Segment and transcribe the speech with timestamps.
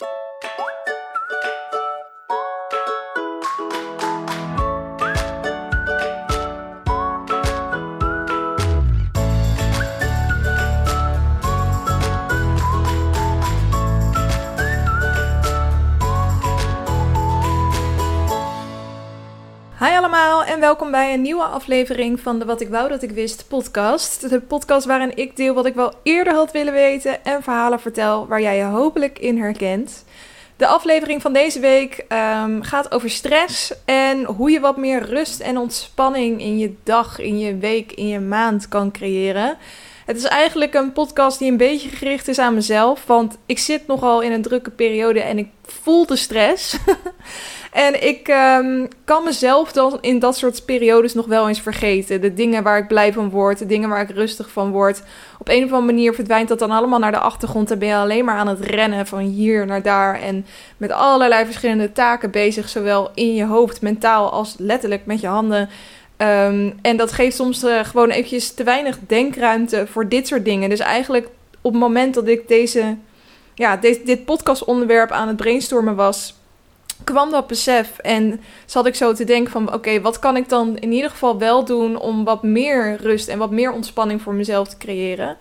[0.00, 0.27] you
[20.60, 24.30] welkom bij een nieuwe aflevering van de Wat ik wou dat ik wist podcast.
[24.30, 28.26] De podcast waarin ik deel wat ik wel eerder had willen weten en verhalen vertel
[28.26, 30.04] waar jij je hopelijk in herkent.
[30.56, 35.40] De aflevering van deze week ehm, gaat over stress en hoe je wat meer rust
[35.40, 39.56] en ontspanning in je dag, in je week, in je maand kan creëren.
[40.06, 43.86] Het is eigenlijk een podcast die een beetje gericht is aan mezelf, want ik zit
[43.86, 46.76] nogal in een drukke periode en ik voel de stress.
[47.78, 52.20] En ik ehm, kan mezelf dan in dat soort periodes nog wel eens vergeten.
[52.20, 55.02] De dingen waar ik blij van word, de dingen waar ik rustig van word.
[55.38, 57.68] Op een of andere manier verdwijnt dat dan allemaal naar de achtergrond.
[57.68, 60.20] Dan ben je alleen maar aan het rennen van hier naar daar.
[60.20, 60.46] En
[60.76, 62.68] met allerlei verschillende taken bezig.
[62.68, 65.68] Zowel in je hoofd, mentaal als letterlijk met je handen.
[66.16, 70.68] Ehm, en dat geeft soms uh, gewoon eventjes te weinig denkruimte voor dit soort dingen.
[70.68, 71.28] Dus eigenlijk
[71.60, 72.96] op het moment dat ik deze,
[73.54, 76.36] ja, dit podcastonderwerp aan het brainstormen was
[77.04, 80.76] kwam dat besef en zat ik zo te denken van oké, wat kan ik dan
[80.76, 84.68] in ieder geval wel doen om wat meer rust en wat meer ontspanning voor mezelf
[84.68, 85.36] te creëren.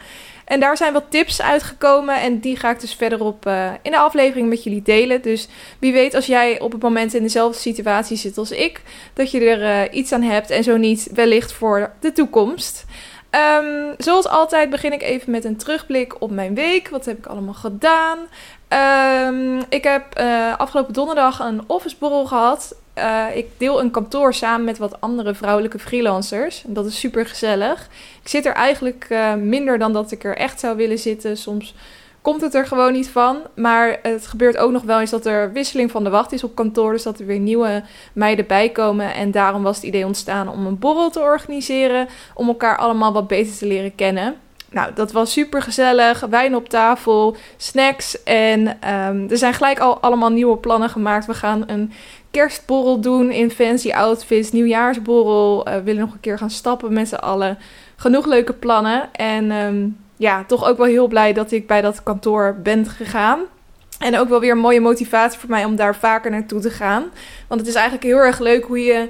[0.47, 3.97] En daar zijn wat tips uitgekomen en die ga ik dus verderop uh, in de
[3.97, 5.21] aflevering met jullie delen.
[5.21, 5.47] Dus
[5.79, 8.81] wie weet als jij op het moment in dezelfde situatie zit als ik,
[9.13, 12.85] dat je er uh, iets aan hebt en zo niet wellicht voor de toekomst.
[13.31, 16.89] Um, zoals altijd begin ik even met een terugblik op mijn week.
[16.89, 18.17] Wat heb ik allemaal gedaan?
[19.27, 22.75] Um, ik heb uh, afgelopen donderdag een officeborrel gehad.
[22.97, 26.63] Uh, ik deel een kantoor samen met wat andere vrouwelijke freelancers.
[26.65, 27.87] Dat is super gezellig.
[28.21, 31.37] Ik zit er eigenlijk uh, minder dan dat ik er echt zou willen zitten.
[31.37, 31.73] Soms
[32.27, 33.37] komt het er gewoon niet van.
[33.55, 36.55] Maar het gebeurt ook nog wel eens dat er wisseling van de wacht is op
[36.55, 36.91] kantoor.
[36.91, 37.83] Dus dat er weer nieuwe
[38.13, 39.13] meiden bijkomen.
[39.13, 42.07] En daarom was het idee ontstaan om een borrel te organiseren.
[42.33, 44.35] Om elkaar allemaal wat beter te leren kennen.
[44.69, 46.19] Nou, dat was super gezellig.
[46.19, 48.23] Wijn op tafel, snacks.
[48.23, 51.25] En um, er zijn gelijk al allemaal nieuwe plannen gemaakt.
[51.25, 51.91] We gaan een
[52.31, 54.51] kerstborrel doen in fancy outfits.
[54.51, 55.67] Nieuwjaarsborrel.
[55.67, 57.57] Uh, willen nog een keer gaan stappen met z'n allen.
[57.95, 59.13] Genoeg leuke plannen.
[59.13, 63.39] En um, ja, toch ook wel heel blij dat ik bij dat kantoor ben gegaan.
[63.99, 67.03] En ook wel weer een mooie motivatie voor mij om daar vaker naartoe te gaan.
[67.47, 69.09] Want het is eigenlijk heel erg leuk hoe je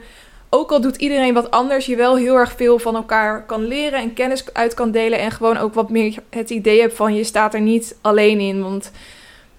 [0.49, 3.99] ook al doet iedereen wat anders, je wel heel erg veel van elkaar kan leren
[3.99, 5.19] en kennis uit kan delen.
[5.19, 8.61] En gewoon ook wat meer het idee hebt van je staat er niet alleen in.
[8.61, 8.91] Want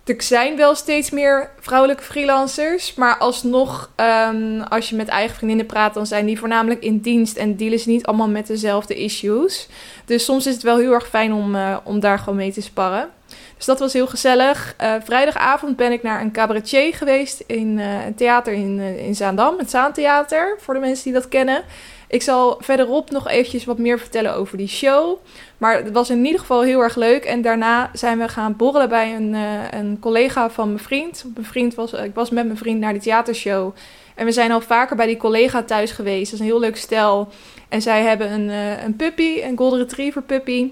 [0.08, 2.94] er zijn wel steeds meer vrouwelijke freelancers.
[2.94, 3.90] Maar alsnog,
[4.30, 7.36] um, als je met eigen vriendinnen praat, dan zijn die voornamelijk in dienst.
[7.36, 9.68] En dealen ze niet allemaal met dezelfde issues.
[10.04, 12.62] Dus soms is het wel heel erg fijn om, uh, om daar gewoon mee te
[12.62, 13.08] sparren.
[13.56, 14.74] Dus dat was heel gezellig.
[14.80, 19.58] Uh, vrijdagavond ben ik naar een cabaretier geweest in uh, een theater in, in Zaandam,
[19.58, 21.62] het Zaantheater, voor de mensen die dat kennen.
[22.08, 25.18] Ik zal verderop nog eventjes wat meer vertellen over die show.
[25.58, 27.24] Maar het was in ieder geval heel erg leuk.
[27.24, 29.34] En daarna zijn we gaan borrelen bij een,
[29.78, 31.24] een collega van mijn vriend.
[31.34, 33.74] Mijn vriend was, ik was met mijn vriend naar die theatershow.
[34.14, 36.24] En we zijn al vaker bij die collega thuis geweest.
[36.24, 37.28] Dat is een heel leuk stel.
[37.68, 38.48] En zij hebben een,
[38.84, 40.70] een puppy, een golden retriever puppy.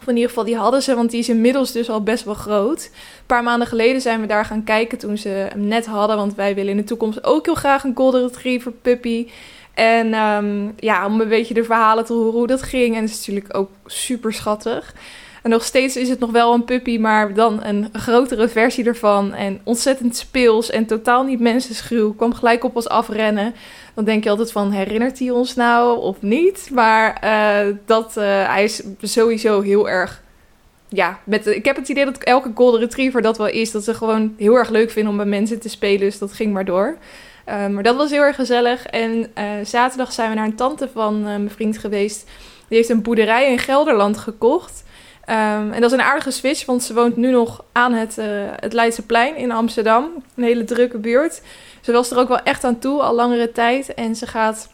[0.00, 2.34] Of in ieder geval, die hadden ze, want die is inmiddels dus al best wel
[2.34, 2.90] groot.
[2.92, 6.16] Een paar maanden geleden zijn we daar gaan kijken toen ze hem net hadden.
[6.16, 9.28] Want wij willen in de toekomst ook heel graag een Golden Retriever puppy.
[9.74, 12.96] En um, ja, om een beetje de verhalen te horen hoe dat ging.
[12.96, 14.94] En het is natuurlijk ook super schattig.
[15.42, 19.34] En nog steeds is het nog wel een puppy, maar dan een grotere versie ervan.
[19.34, 22.14] En ontzettend speels en totaal niet mensenschuw.
[22.14, 23.54] Kwam gelijk op ons afrennen.
[23.94, 26.70] Dan denk je altijd van, herinnert hij ons nou of niet?
[26.72, 30.22] Maar uh, dat, uh, hij is sowieso heel erg...
[30.88, 33.70] Ja, met, ik heb het idee dat elke golden retriever dat wel is.
[33.70, 36.00] Dat ze gewoon heel erg leuk vinden om bij mensen te spelen.
[36.00, 36.96] Dus dat ging maar door.
[37.50, 38.86] Uh, maar dat was heel erg gezellig.
[38.86, 39.32] En
[39.64, 42.28] zaterdag zijn we naar een tante van mijn vriend geweest.
[42.68, 44.84] Die heeft een boerderij in Gelderland gekocht.
[45.30, 48.16] Um, en dat is een aardige switch, want ze woont nu nog aan het,
[48.60, 50.08] het Leidseplein in Amsterdam.
[50.36, 51.42] Een hele drukke buurt.
[51.80, 53.94] Ze was er ook wel echt aan toe, al langere tijd.
[53.94, 54.68] En ze gaat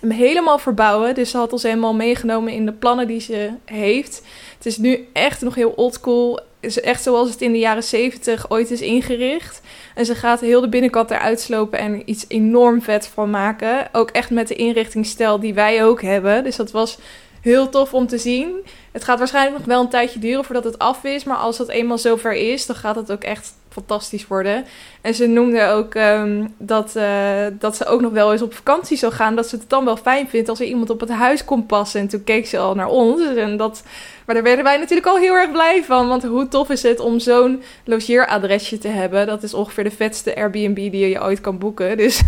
[0.00, 1.14] hem helemaal verbouwen.
[1.14, 4.22] Dus ze had ons helemaal meegenomen in de plannen die ze heeft.
[4.56, 6.34] Het is nu echt nog heel oldschool.
[6.34, 9.60] Het is echt zoals het in de jaren 70 ooit is ingericht.
[9.94, 13.88] En ze gaat heel de binnenkant eruit slopen en iets enorm vet van maken.
[13.92, 16.44] Ook echt met de inrichtingsstijl die wij ook hebben.
[16.44, 16.98] Dus dat was
[17.40, 18.54] heel tof om te zien.
[18.92, 21.24] Het gaat waarschijnlijk nog wel een tijdje duren voordat het af is.
[21.24, 24.64] Maar als dat eenmaal zover is, dan gaat het ook echt fantastisch worden.
[25.00, 28.96] En ze noemde ook ehm, dat, eh, dat ze ook nog wel eens op vakantie
[28.96, 29.36] zou gaan.
[29.36, 32.00] Dat ze het dan wel fijn vindt als er iemand op het huis komt passen.
[32.00, 33.34] En toen keek ze al naar ons.
[33.34, 33.82] En dat,
[34.26, 36.08] maar daar werden wij natuurlijk al heel erg blij van.
[36.08, 39.26] Want hoe tof is het om zo'n logeeradresje te hebben?
[39.26, 41.96] Dat is ongeveer de vetste Airbnb die je ooit kan boeken.
[42.02, 42.22] Dus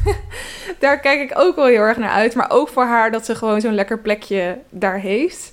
[0.78, 2.34] daar kijk ik ook wel heel erg naar uit.
[2.34, 5.52] Maar ook voor haar dat ze gewoon zo'n lekker plekje daar heeft.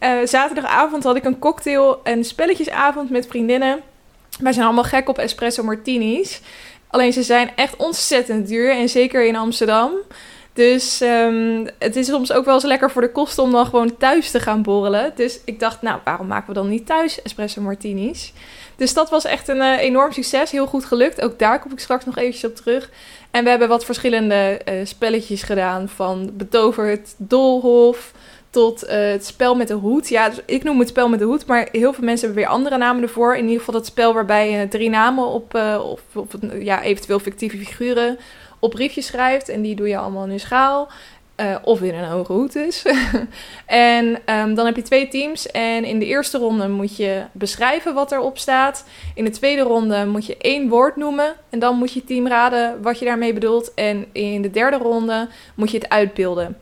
[0.00, 3.80] Uh, zaterdagavond had ik een cocktail- en spelletjesavond met vriendinnen.
[4.40, 6.40] Wij zijn allemaal gek op espresso martinis.
[6.86, 8.70] Alleen ze zijn echt ontzettend duur.
[8.70, 9.92] En zeker in Amsterdam.
[10.52, 13.96] Dus um, het is soms ook wel eens lekker voor de kosten om dan gewoon
[13.96, 15.12] thuis te gaan borrelen.
[15.14, 18.32] Dus ik dacht, nou, waarom maken we dan niet thuis espresso martinis?
[18.76, 20.50] Dus dat was echt een uh, enorm succes.
[20.50, 21.20] Heel goed gelukt.
[21.20, 22.90] Ook daar kom ik straks nog eventjes op terug.
[23.30, 25.88] En we hebben wat verschillende uh, spelletjes gedaan.
[25.88, 28.12] Van betoverd doolhof
[28.50, 30.08] tot uh, het spel met de hoed.
[30.08, 32.54] Ja, dus ik noem het spel met de hoed, maar heel veel mensen hebben weer
[32.54, 33.36] andere namen ervoor.
[33.36, 36.02] In ieder geval dat spel waarbij je drie namen op, uh, of,
[36.58, 38.18] ja, eventueel fictieve figuren
[38.58, 39.48] op briefjes schrijft.
[39.48, 40.88] En die doe je allemaal in een schaal.
[41.36, 42.84] Uh, of in een hoge hoed dus.
[43.66, 45.46] en um, dan heb je twee teams.
[45.46, 48.84] En in de eerste ronde moet je beschrijven wat erop staat.
[49.14, 51.34] In de tweede ronde moet je één woord noemen.
[51.50, 53.74] En dan moet je team raden wat je daarmee bedoelt.
[53.74, 56.56] En in de derde ronde moet je het uitbeelden.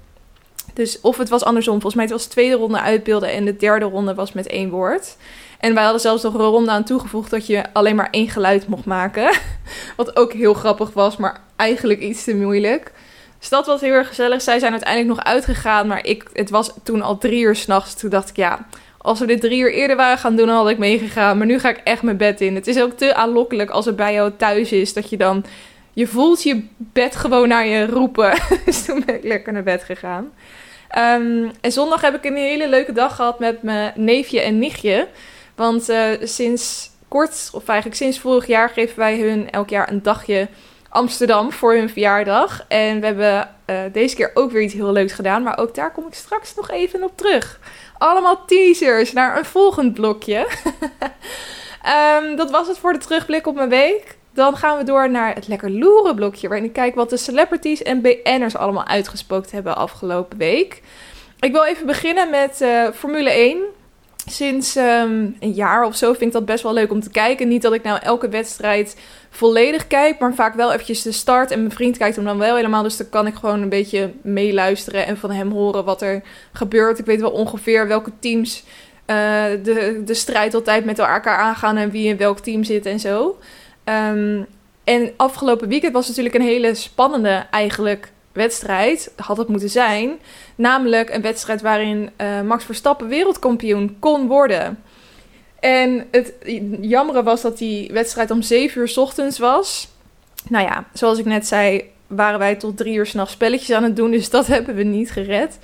[0.79, 1.73] Dus of het was andersom.
[1.73, 4.71] Volgens mij het was de tweede ronde uitbeelden en de derde ronde was met één
[4.71, 5.17] woord.
[5.61, 8.69] En wij hadden zelfs nog een ronde aan toegevoegd dat je alleen maar één geluid
[8.69, 9.31] mocht maken.
[9.97, 12.93] Wat ook heel grappig was, maar eigenlijk iets te moeilijk.
[13.39, 14.43] Dus dat was heel erg gezellig.
[14.43, 17.95] Zij zijn uiteindelijk nog uitgegaan, maar ik, het was toen al drie uur s'nachts.
[17.95, 18.67] Toen dacht ik, ja,
[18.99, 21.39] als we dit drie uur eerder waren gaan doen, dan had ik meegegaan.
[21.39, 22.55] Maar nu ga ik echt mijn bed in.
[22.55, 25.45] Het is ook te aanlokkelijk als het bij jou thuis is, dat je dan...
[25.93, 28.39] Je voelt je bed gewoon naar je roepen.
[28.65, 30.31] dus toen ben ik lekker naar bed gegaan.
[30.97, 35.09] Um, en zondag heb ik een hele leuke dag gehad met mijn neefje en nichtje.
[35.55, 40.03] Want uh, sinds kort, of eigenlijk sinds vorig jaar, geven wij hun elk jaar een
[40.03, 40.49] dagje
[40.89, 42.65] Amsterdam voor hun verjaardag.
[42.69, 45.43] En we hebben uh, deze keer ook weer iets heel leuks gedaan.
[45.43, 47.61] Maar ook daar kom ik straks nog even op terug.
[47.99, 50.47] Allemaal teasers naar een volgend blokje.
[52.23, 54.18] um, dat was het voor de terugblik op mijn week.
[54.39, 56.49] Dan gaan we door naar het lekker loeren blokje.
[56.49, 60.83] Waarin ik kijk wat de celebrities en BN'ers allemaal uitgespookt hebben afgelopen week.
[61.41, 63.59] Ik wil even beginnen met uh, Formule 1.
[64.27, 67.49] Sinds um, een jaar of zo vind ik dat best wel leuk om te kijken.
[67.49, 68.97] Niet dat ik nou elke wedstrijd
[69.31, 71.51] volledig kijk, maar vaak wel eventjes de start.
[71.51, 74.13] En mijn vriend kijkt hem dan wel helemaal, dus dan kan ik gewoon een beetje
[74.23, 76.99] meeluisteren en van hem horen wat er gebeurt.
[76.99, 78.65] Ik weet wel ongeveer welke teams
[79.07, 79.17] uh,
[79.63, 83.39] de, de strijd altijd met elkaar aangaan en wie in welk team zit en zo.
[83.89, 84.47] Um,
[84.85, 90.19] en afgelopen weekend was natuurlijk een hele spannende eigenlijk wedstrijd, had het moeten zijn.
[90.55, 94.83] Namelijk een wedstrijd waarin uh, Max Verstappen wereldkampioen kon worden.
[95.61, 96.33] En het
[96.81, 99.89] jammere was dat die wedstrijd om 7 uur ochtends was.
[100.49, 103.97] Nou ja, zoals ik net zei, waren wij tot drie uur s'nachts spelletjes aan het
[103.97, 104.11] doen.
[104.11, 105.59] Dus dat hebben we niet gered.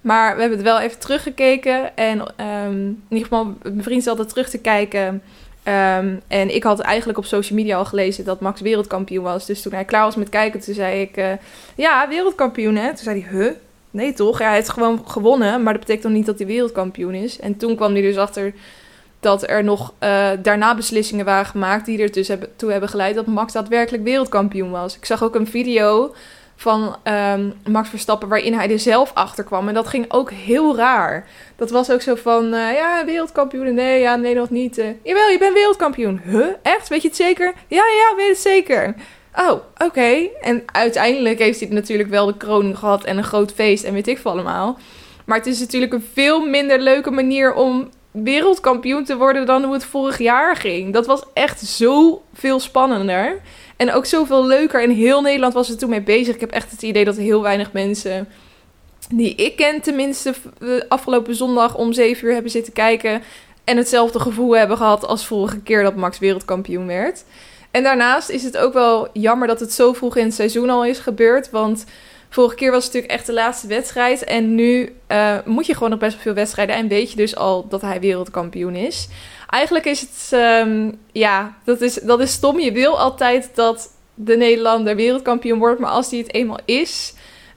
[0.00, 1.96] Maar we hebben het wel even teruggekeken.
[1.96, 5.22] En um, in ieder geval, mijn vriend zat er terug te kijken.
[5.64, 9.46] Um, en ik had eigenlijk op social media al gelezen dat Max wereldkampioen was.
[9.46, 11.16] Dus toen hij klaar was met kijken, toen zei ik...
[11.16, 11.32] Uh,
[11.74, 12.86] ja, wereldkampioen hè?
[12.86, 13.52] Toen zei hij, huh?
[13.90, 14.38] Nee toch?
[14.38, 17.40] Ja, hij heeft gewoon gewonnen, maar dat betekent nog niet dat hij wereldkampioen is.
[17.40, 18.52] En toen kwam hij dus achter
[19.20, 21.86] dat er nog uh, daarna beslissingen waren gemaakt...
[21.86, 24.96] die er dus hebben, toe hebben geleid dat Max daadwerkelijk wereldkampioen was.
[24.96, 26.14] Ik zag ook een video
[26.60, 29.68] van um, Max Verstappen waarin hij er zelf achter kwam.
[29.68, 31.26] En dat ging ook heel raar.
[31.56, 33.74] Dat was ook zo van, uh, ja, wereldkampioen.
[33.74, 34.78] Nee, ja, nee, nog niet.
[34.78, 36.20] Uh, jawel, je bent wereldkampioen.
[36.24, 36.46] Huh?
[36.62, 36.88] Echt?
[36.88, 37.54] Weet je het zeker?
[37.68, 38.94] Ja, ja, weet het zeker.
[39.36, 40.28] Oh, oké.
[40.40, 44.08] En uiteindelijk heeft hij natuurlijk wel de kroning gehad en een groot feest en weet
[44.08, 44.78] ik veel allemaal.
[45.24, 49.72] Maar het is natuurlijk een veel minder leuke manier om wereldkampioen te worden dan hoe
[49.72, 50.92] het vorig jaar ging.
[50.92, 53.40] Dat was echt zo veel spannender.
[53.80, 54.82] En ook zoveel leuker.
[54.82, 56.34] En heel Nederland was er toen mee bezig.
[56.34, 58.28] Ik heb echt het idee dat heel weinig mensen
[59.14, 60.34] die ik ken tenminste
[60.88, 63.22] afgelopen zondag om 7 uur hebben zitten kijken.
[63.64, 67.24] En hetzelfde gevoel hebben gehad als vorige keer dat Max wereldkampioen werd.
[67.70, 70.84] En daarnaast is het ook wel jammer dat het zo vroeg in het seizoen al
[70.84, 71.50] is gebeurd.
[71.50, 71.84] Want
[72.28, 74.24] vorige keer was het natuurlijk echt de laatste wedstrijd.
[74.24, 76.76] En nu uh, moet je gewoon nog best wel veel wedstrijden.
[76.76, 79.08] En weet je dus al dat hij wereldkampioen is.
[79.50, 82.60] Eigenlijk is het, um, ja, dat is, dat is stom.
[82.60, 85.80] Je wil altijd dat de Nederlander wereldkampioen wordt.
[85.80, 87.14] Maar als hij het eenmaal is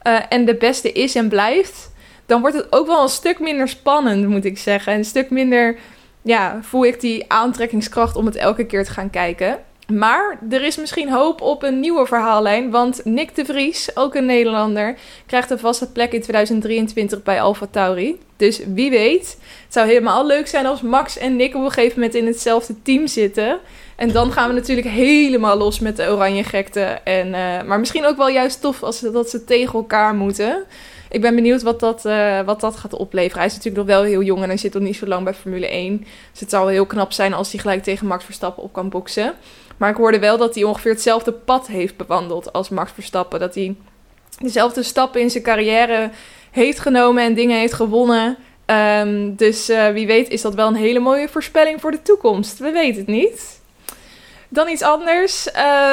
[0.08, 1.92] uh, en de beste is en blijft,
[2.26, 4.94] dan wordt het ook wel een stuk minder spannend, moet ik zeggen.
[4.94, 5.78] Een stuk minder,
[6.22, 9.60] ja, voel ik die aantrekkingskracht om het elke keer te gaan kijken.
[9.98, 12.72] Maar er is misschien hoop op een nieuwe verhaallijn.
[12.72, 14.96] Want Nick de Vries, ook een Nederlander,
[15.26, 18.20] krijgt een vaste plek in 2023 bij Alfa Tauri.
[18.38, 19.38] Dus wie weet.
[19.64, 22.76] Het zou helemaal leuk zijn als Max en Nick op een gegeven moment in hetzelfde
[22.82, 23.60] team zitten.
[23.96, 26.82] En dan gaan we natuurlijk helemaal los met de oranje gekte.
[27.04, 30.64] En, eh, maar misschien ook wel juist tof als dat ze tegen elkaar moeten.
[31.10, 33.38] Ik ben benieuwd wat dat, eh, wat dat gaat opleveren.
[33.38, 35.34] Hij is natuurlijk nog wel heel jong en hij zit nog niet zo lang bij
[35.34, 35.98] Formule 1.
[36.32, 39.34] Dus het zou heel knap zijn als hij gelijk tegen Max Verstappen op kan boksen.
[39.78, 43.40] Maar ik hoorde wel dat hij ongeveer hetzelfde pad heeft bewandeld als Max Verstappen.
[43.40, 43.76] Dat hij
[44.40, 46.10] dezelfde stappen in zijn carrière
[46.52, 48.38] heeft genomen en dingen heeft gewonnen.
[48.66, 52.60] Ehm, dus eh, wie weet is dat wel een hele mooie voorspelling voor de toekomst.
[52.60, 53.62] We weten het niet.
[54.50, 55.48] Dan iets anders.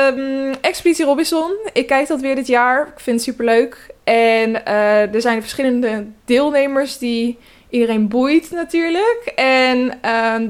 [0.07, 1.57] Um, Expeditie Robinson.
[1.73, 2.87] Ik kijk dat weer dit jaar.
[2.87, 3.95] Ik vind het superleuk.
[4.05, 7.39] En uh, er zijn verschillende deelnemers die
[7.71, 9.33] iedereen boeit natuurlijk.
[9.35, 10.49] En uh,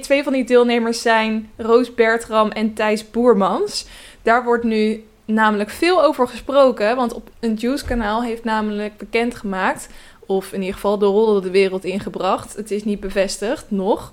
[0.00, 3.86] twee van die deelnemers zijn Roos Bertram en Thijs Boermans.
[4.22, 6.96] Daar wordt nu namelijk veel over gesproken.
[6.96, 9.88] Want op een Juice-kanaal heeft namelijk bekendgemaakt...
[10.26, 12.56] of in ieder geval de rol de wereld ingebracht...
[12.56, 14.12] het is niet bevestigd, nog...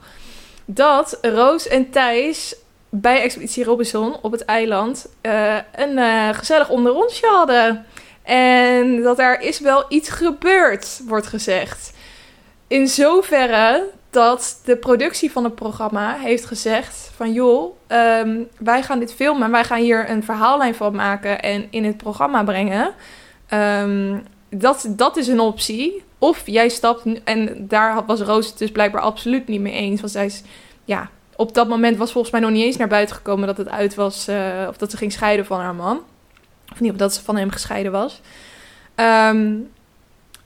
[0.66, 2.56] dat Roos en Thijs
[2.89, 5.10] bij Expeditie Robinson op het eiland...
[5.22, 7.86] Uh, een uh, gezellig onderonsje hadden...
[8.30, 11.94] En dat er is wel iets gebeurd, wordt gezegd.
[12.68, 19.00] In zoverre dat de productie van het programma heeft gezegd van joh, um, wij gaan
[19.00, 22.94] dit filmen en wij gaan hier een verhaallijn van maken en in het programma brengen.
[23.54, 26.04] Um, dat, dat is een optie.
[26.18, 30.01] Of jij stapt, en daar was Roos het dus blijkbaar absoluut niet mee eens.
[30.01, 30.42] Want zij is,
[30.86, 33.70] ja, op dat moment was volgens mij nog niet eens naar buiten gekomen dat het
[33.70, 36.01] uit was, uh, of dat ze ging scheiden van haar man.
[36.72, 38.22] Of niet, dat ze van hem gescheiden was.
[38.96, 39.70] Um,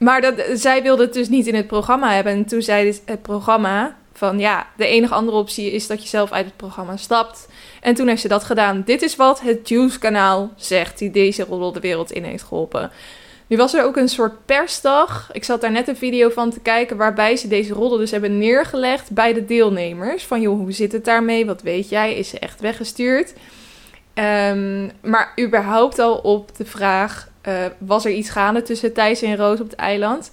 [0.03, 2.33] maar dat, zij wilde het dus niet in het programma hebben.
[2.33, 6.31] En toen zei het programma van ja, de enige andere optie is dat je zelf
[6.31, 7.48] uit het programma stapt.
[7.81, 8.83] En toen heeft ze dat gedaan.
[8.86, 12.91] Dit is wat het Juice-kanaal zegt, die deze rol de wereld in heeft geholpen.
[13.48, 15.29] Nu was er ook een soort persdag.
[15.31, 18.38] Ik zat daar net een video van te kijken waarbij ze deze rollen dus hebben
[18.38, 20.24] neergelegd bij de deelnemers.
[20.24, 21.45] Van joh, hoe zit het daarmee?
[21.45, 22.15] Wat weet jij?
[22.15, 23.33] Is ze echt weggestuurd?
[24.13, 29.35] Um, maar überhaupt al op de vraag: uh, was er iets gaande tussen Thijs en
[29.35, 30.31] Roos op het eiland?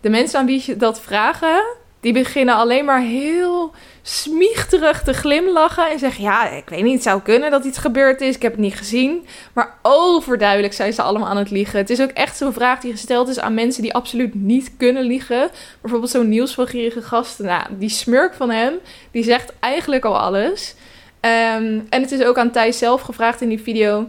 [0.00, 1.62] De mensen aan wie je dat vragen,
[2.00, 7.02] die beginnen alleen maar heel smiechterig te glimlachen en zeggen: Ja, ik weet niet, het
[7.02, 8.34] zou kunnen dat iets gebeurd is.
[8.34, 9.26] Ik heb het niet gezien.
[9.52, 11.78] Maar overduidelijk zijn ze allemaal aan het liegen.
[11.78, 15.02] Het is ook echt zo'n vraag die gesteld is aan mensen die absoluut niet kunnen
[15.02, 15.50] liegen.
[15.80, 16.56] Bijvoorbeeld zo'n Niels
[17.00, 17.44] Gasten.
[17.44, 18.74] Nou, die smurk van hem,
[19.10, 20.74] die zegt eigenlijk al alles.
[21.20, 24.08] Um, en het is ook aan Thijs zelf gevraagd in die video.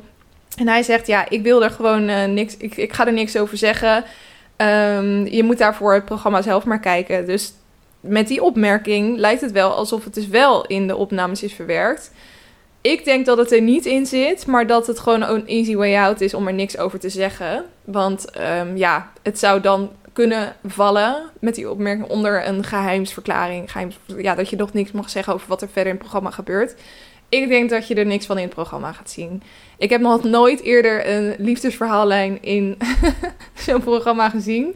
[0.56, 2.58] En hij zegt: Ja, ik wil er gewoon uh, niks.
[2.58, 4.04] Ik, ik ga er niks over zeggen.
[4.58, 7.26] Um, je moet daarvoor het programma zelf maar kijken.
[7.26, 7.54] Dus
[8.00, 12.12] met die opmerking lijkt het wel alsof het dus wel in de opnames is verwerkt.
[12.82, 15.96] Ik denk dat het er niet in zit, maar dat het gewoon een easy way
[15.96, 17.66] out is om er niks over te zeggen.
[17.84, 18.26] Want
[18.60, 23.72] um, ja, het zou dan kunnen vallen met die opmerking onder een geheimsverklaring.
[23.72, 26.30] Geheims, ja, dat je nog niks mag zeggen over wat er verder in het programma
[26.30, 26.76] gebeurt.
[27.32, 29.44] Ik denk dat je er niks van in het programma gaat zien.
[29.78, 32.78] Ik heb nog nooit eerder een liefdesverhaallijn in
[33.66, 34.76] zo'n programma gezien.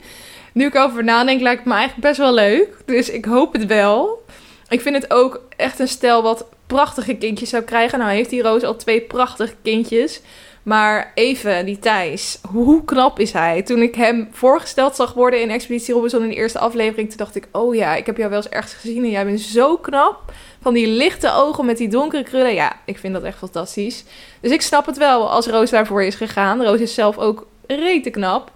[0.54, 2.78] Nu ik over nadenk, lijkt het me eigenlijk best wel leuk.
[2.86, 4.24] Dus ik hoop het wel.
[4.70, 8.00] Ik vind het ook echt een stel wat prachtige kindjes zou krijgen.
[8.00, 10.22] Nou heeft die Roos al twee prachtige kindjes.
[10.64, 13.62] Maar even, die Thijs, hoe knap is hij?
[13.62, 17.36] Toen ik hem voorgesteld zag worden in Expeditie Robinson in de eerste aflevering, toen dacht
[17.36, 20.34] ik, oh ja, ik heb jou wel eens ergens gezien en jij bent zo knap.
[20.66, 22.54] Van die lichte ogen met die donkere krullen.
[22.54, 24.04] Ja, ik vind dat echt fantastisch.
[24.42, 26.64] Dus ik snap het wel als Roos daarvoor is gegaan.
[26.64, 28.52] Roos is zelf ook rete knap.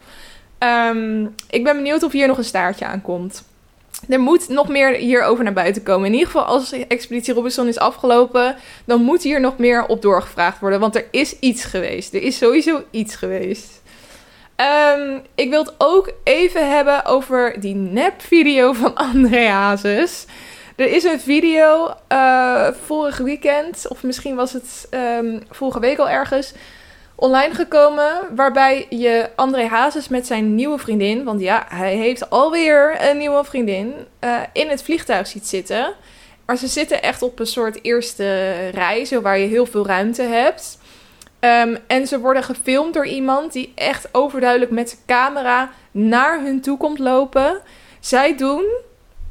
[0.59, 3.43] Um, ik ben benieuwd of hier nog een staartje aan komt.
[4.07, 6.05] Er moet nog meer hierover naar buiten komen.
[6.05, 10.59] In ieder geval, als Expeditie Robinson is afgelopen, dan moet hier nog meer op doorgevraagd
[10.59, 10.79] worden.
[10.79, 12.13] Want er is iets geweest.
[12.13, 13.81] Er is sowieso iets geweest.
[14.97, 19.75] Um, ik wil het ook even hebben over die nep-video van André.
[20.79, 26.09] Er is een video uh, vorig weekend, of misschien was het um, vorige week al
[26.09, 26.53] ergens,
[27.15, 28.11] online gekomen.
[28.35, 33.43] Waarbij je André Hazes met zijn nieuwe vriendin, want ja, hij heeft alweer een nieuwe
[33.43, 33.93] vriendin,
[34.23, 35.93] uh, in het vliegtuig ziet zitten.
[36.45, 40.23] Maar ze zitten echt op een soort eerste rij, zo waar je heel veel ruimte
[40.23, 40.77] hebt.
[41.39, 46.61] Um, en ze worden gefilmd door iemand die echt overduidelijk met zijn camera naar hun
[46.61, 47.61] toe komt lopen.
[47.99, 48.65] Zij doen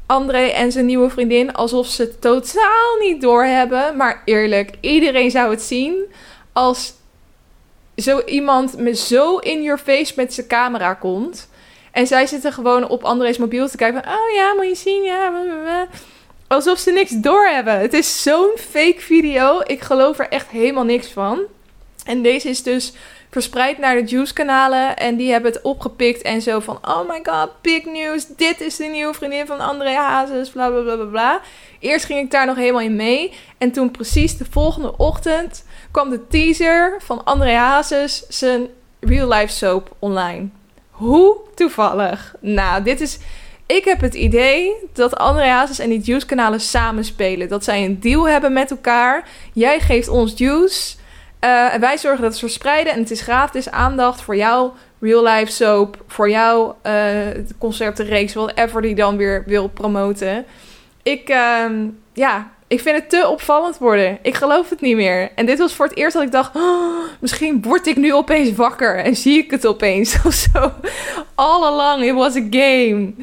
[0.09, 3.97] André en zijn nieuwe vriendin alsof ze het totaal niet doorhebben.
[3.97, 6.05] Maar eerlijk, iedereen zou het zien
[6.53, 6.93] als
[7.95, 11.49] zo iemand me zo in your face met zijn camera komt.
[11.91, 14.13] En zij zitten gewoon op André's mobiel te kijken van...
[14.13, 15.87] Oh ja, moet je zien, ja...
[16.47, 17.79] Alsof ze niks doorhebben.
[17.79, 19.61] Het is zo'n fake video.
[19.65, 21.39] Ik geloof er echt helemaal niks van.
[22.05, 22.93] En deze is dus
[23.29, 24.97] verspreid naar de Juice-kanalen.
[24.97, 26.79] En die hebben het opgepikt en zo van...
[26.81, 28.25] Oh my god, big news.
[28.27, 30.49] Dit is de nieuwe vriendin van André Hazes.
[30.49, 31.41] Bla, bla, bla, bla.
[31.79, 33.33] Eerst ging ik daar nog helemaal in mee.
[33.57, 35.65] En toen precies de volgende ochtend...
[35.91, 38.25] kwam de teaser van André Hazes...
[38.27, 38.67] zijn
[38.99, 40.47] real-life soap online.
[40.89, 42.35] Hoe toevallig.
[42.39, 43.17] Nou, dit is...
[43.65, 47.49] Ik heb het idee dat André Hazes en die Juice-kanalen samenspelen.
[47.49, 49.27] Dat zij een deal hebben met elkaar.
[49.53, 50.97] Jij geeft ons Juice...
[51.43, 55.51] Uh, wij zorgen dat het verspreiden en het is gratis aandacht voor jouw real life
[55.51, 57.17] soap, voor jouw uh,
[57.57, 60.45] conceptenreeks, whatever die dan weer wil promoten.
[61.03, 61.65] Ik, uh,
[62.13, 64.19] ja, ik vind het te opvallend worden.
[64.21, 65.31] Ik geloof het niet meer.
[65.35, 68.55] En dit was voor het eerst dat ik dacht, oh, misschien word ik nu opeens
[68.55, 70.71] wakker en zie ik het opeens of zo.
[71.35, 73.13] All along, it was a game.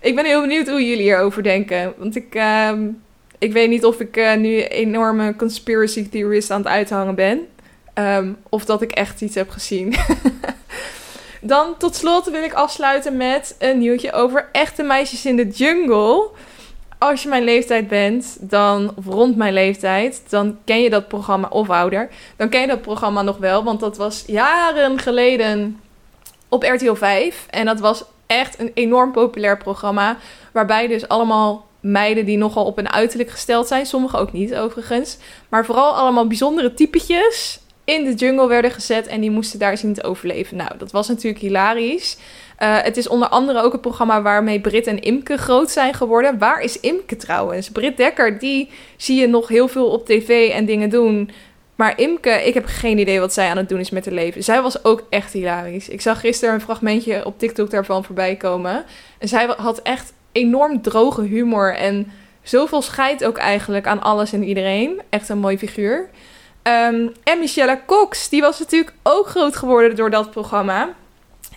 [0.00, 2.34] Ik ben heel benieuwd hoe jullie hierover denken, want ik...
[2.34, 2.88] Ehm,
[3.38, 7.46] ik weet niet of ik uh, nu enorme conspiracy theorist aan het uithangen ben.
[7.98, 9.94] Um, of dat ik echt iets heb gezien.
[11.40, 16.28] Dan tot slot wil ik afsluiten met een nieuwtje over echte meisjes in de jungle.
[16.98, 21.48] Als je mijn leeftijd bent, dan, of rond mijn leeftijd, dan ken je dat programma,
[21.48, 23.64] of ouder, dan ken je dat programma nog wel.
[23.64, 25.80] Want dat was jaren geleden
[26.48, 27.46] op RTL 5.
[27.50, 30.16] En dat was echt een enorm populair programma.
[30.52, 33.86] Waarbij dus allemaal meiden die nogal op een uiterlijk gesteld zijn.
[33.86, 35.16] Sommige ook niet, overigens.
[35.48, 39.94] Maar vooral allemaal bijzondere typetjes in de jungle werden gezet en die moesten daar zien
[39.94, 40.56] te overleven.
[40.56, 42.16] Nou, dat was natuurlijk hilarisch.
[42.62, 46.38] Uh, het is onder andere ook een programma waarmee Brit en Imke groot zijn geworden.
[46.38, 47.70] Waar is Imke trouwens?
[47.70, 51.30] Brit Dekker, die zie je nog heel veel op tv en dingen doen.
[51.74, 54.44] Maar Imke, ik heb geen idee wat zij aan het doen is met haar leven.
[54.44, 55.88] Zij was ook echt hilarisch.
[55.88, 58.84] Ik zag gisteren een fragmentje op TikTok daarvan voorbij komen.
[59.18, 62.12] En zij had echt enorm droge humor en
[62.42, 65.00] zoveel scheid ook eigenlijk aan alles en iedereen.
[65.08, 66.08] Echt een mooi figuur.
[66.66, 70.88] Um, en Michelle Cox, die was natuurlijk ook groot geworden door dat programma.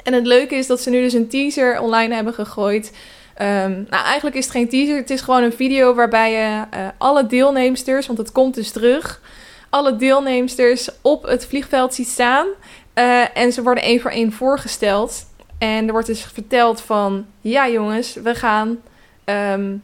[0.03, 2.97] En het leuke is dat ze nu dus een teaser online hebben gegooid.
[3.41, 4.95] Um, nou, eigenlijk is het geen teaser.
[4.95, 9.21] Het is gewoon een video waarbij je uh, alle deelnemsters, want het komt dus terug,
[9.69, 12.47] alle deelnemsters op het vliegveld ziet staan.
[12.95, 15.25] Uh, en ze worden één voor één voorgesteld.
[15.57, 18.79] En er wordt dus verteld van, ja jongens, we gaan
[19.25, 19.83] um,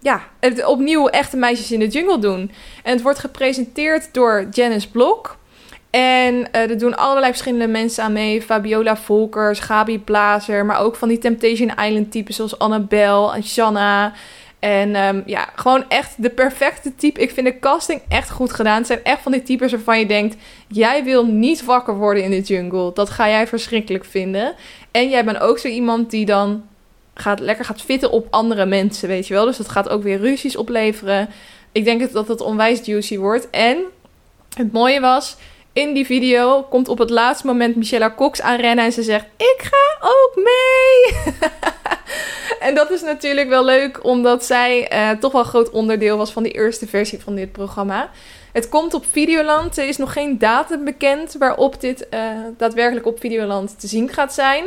[0.00, 2.50] ja, het opnieuw echte meisjes in de jungle doen.
[2.82, 5.38] En het wordt gepresenteerd door Janice Blok.
[5.90, 8.42] En uh, er doen allerlei verschillende mensen aan mee.
[8.42, 10.66] Fabiola Volkers, Gabi Blazer.
[10.66, 14.12] Maar ook van die Temptation Island typen zoals Annabel en Shanna.
[14.58, 17.20] En um, ja, gewoon echt de perfecte type.
[17.20, 18.76] Ik vind de casting echt goed gedaan.
[18.76, 20.36] Het zijn echt van die types waarvan je denkt...
[20.68, 22.92] jij wil niet wakker worden in de jungle.
[22.94, 24.54] Dat ga jij verschrikkelijk vinden.
[24.90, 26.62] En jij bent ook zo iemand die dan
[27.14, 29.44] gaat, lekker gaat fitten op andere mensen, weet je wel.
[29.44, 31.28] Dus dat gaat ook weer ruzies opleveren.
[31.72, 33.50] Ik denk dat het onwijs juicy wordt.
[33.50, 33.78] En
[34.56, 35.36] het mooie was,
[35.72, 39.56] in die video komt op het laatste moment Michelle Cox aanrennen en ze zegt: Ik
[39.58, 41.32] ga ook mee.
[42.68, 46.42] en dat is natuurlijk wel leuk, omdat zij uh, toch wel groot onderdeel was van
[46.42, 48.10] die eerste versie van dit programma.
[48.52, 49.78] Het komt op Videoland.
[49.78, 52.20] Er is nog geen datum bekend waarop dit uh,
[52.56, 54.64] daadwerkelijk op Videoland te zien gaat zijn.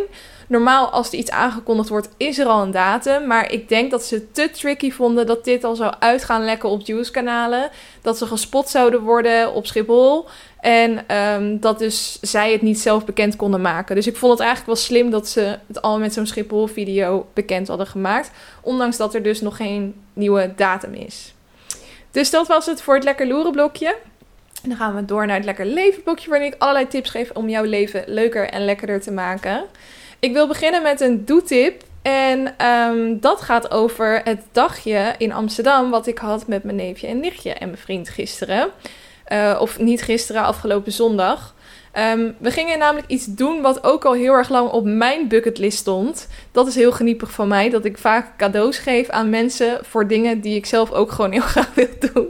[0.48, 3.28] Normaal, als er iets aangekondigd wordt, is er al een datum.
[3.28, 6.82] Maar ik denk dat ze te tricky vonden dat dit al zou uitgaan lekken op
[6.82, 7.70] Juice-kanalen.
[8.02, 10.28] Dat ze gespot zouden worden op Schiphol.
[10.60, 13.96] En um, dat dus zij het niet zelf bekend konden maken.
[13.96, 17.68] Dus ik vond het eigenlijk wel slim dat ze het al met zo'n Schiphol-video bekend
[17.68, 18.32] hadden gemaakt.
[18.62, 21.34] Ondanks dat er dus nog geen nieuwe datum is.
[22.12, 23.96] Dus dat was het voor het Lekker Loeren blokje.
[24.64, 27.32] En dan gaan we door naar het Lekker Leven blokje, waarin ik allerlei tips geef
[27.34, 29.64] om jouw leven leuker en lekkerder te maken.
[30.24, 31.84] Ik wil beginnen met een doetip.
[32.02, 37.08] En um, dat gaat over het dagje in Amsterdam wat ik had met mijn neefje
[37.08, 38.70] en nichtje en mijn vriend gisteren.
[39.32, 41.56] Uh, of niet gisteren, afgelopen zondag.
[41.98, 45.78] Um, we gingen namelijk iets doen wat ook al heel erg lang op mijn bucketlist
[45.78, 46.28] stond.
[46.52, 50.42] Dat is heel geniepig van mij, dat ik vaak cadeaus geef aan mensen voor dingen
[50.42, 52.28] die ik zelf ook gewoon heel graag wil doen.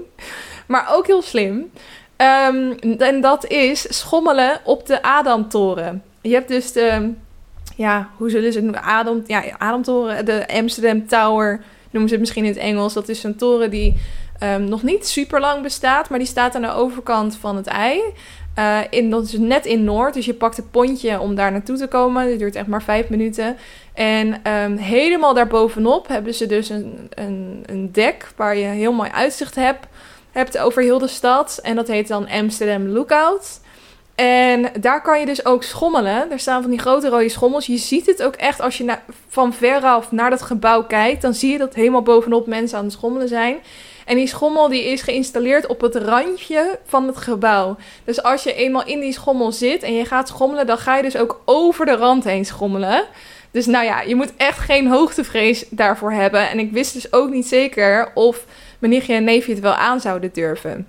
[0.68, 1.72] Maar ook heel slim.
[2.18, 6.04] Um, en dat is schommelen op de Adamtoren.
[6.22, 7.14] Je hebt dus de,
[7.76, 8.84] ja, hoe zullen ze het noemen?
[8.84, 12.94] Adem, ja, Adamtoren, de Amsterdam Tower noemen ze het misschien in het Engels.
[12.94, 13.96] Dat is een toren die
[14.44, 18.02] um, nog niet super lang bestaat, maar die staat aan de overkant van het ei.
[18.60, 21.78] Uh, in, dat is net in Noord, dus je pakt een pontje om daar naartoe
[21.78, 22.30] te komen.
[22.30, 23.58] Dat duurt echt maar vijf minuten.
[23.94, 29.10] En um, helemaal daarbovenop hebben ze dus een, een, een dek waar je heel mooi
[29.10, 29.88] uitzicht hebt,
[30.32, 31.60] hebt over heel de stad.
[31.64, 33.60] En dat heet dan Amsterdam Lookout.
[34.16, 36.32] En daar kan je dus ook schommelen.
[36.32, 37.66] Er staan van die grote rode schommels.
[37.66, 41.22] Je ziet het ook echt als je na, van veraf naar dat gebouw kijkt.
[41.22, 43.58] Dan zie je dat helemaal bovenop mensen aan het schommelen zijn.
[44.06, 47.76] En die schommel die is geïnstalleerd op het randje van het gebouw.
[48.04, 51.04] Dus als je eenmaal in die schommel zit en je gaat schommelen, dan ga je
[51.04, 53.04] dus ook over de rand heen schommelen.
[53.52, 56.50] Dus nou ja, je moet echt geen hoogtevrees daarvoor hebben.
[56.50, 58.46] En ik wist dus ook niet zeker of
[58.80, 60.88] mijn nichtje en neefje het wel aan zouden durven.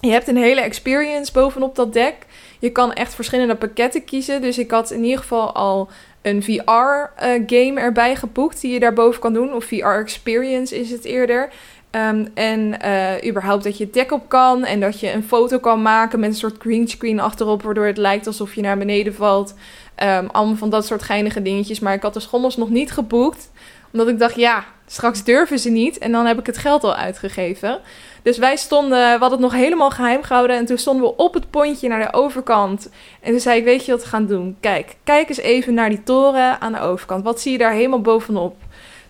[0.00, 2.14] Je hebt een hele experience bovenop dat dek.
[2.62, 4.40] Je kan echt verschillende pakketten kiezen.
[4.40, 5.90] Dus ik had in ieder geval al
[6.22, 9.54] een VR-game uh, erbij geboekt die je daarboven kan doen.
[9.54, 11.48] Of VR-experience is het eerder.
[11.90, 15.82] Um, en uh, überhaupt dat je dek op kan en dat je een foto kan
[15.82, 19.54] maken met een soort greenscreen achterop, waardoor het lijkt alsof je naar beneden valt.
[20.02, 21.80] Um, allemaal van dat soort geinige dingetjes.
[21.80, 23.50] Maar ik had de schommels nog niet geboekt,
[23.92, 26.94] omdat ik dacht, ja, straks durven ze niet en dan heb ik het geld al
[26.94, 27.80] uitgegeven.
[28.22, 30.56] Dus wij stonden, we hadden het nog helemaal geheim gehouden.
[30.56, 32.90] En toen stonden we op het pontje naar de overkant.
[33.20, 34.56] En toen zei ik, weet je wat we gaan doen?
[34.60, 37.24] Kijk, kijk eens even naar die toren aan de overkant.
[37.24, 38.56] Wat zie je daar helemaal bovenop?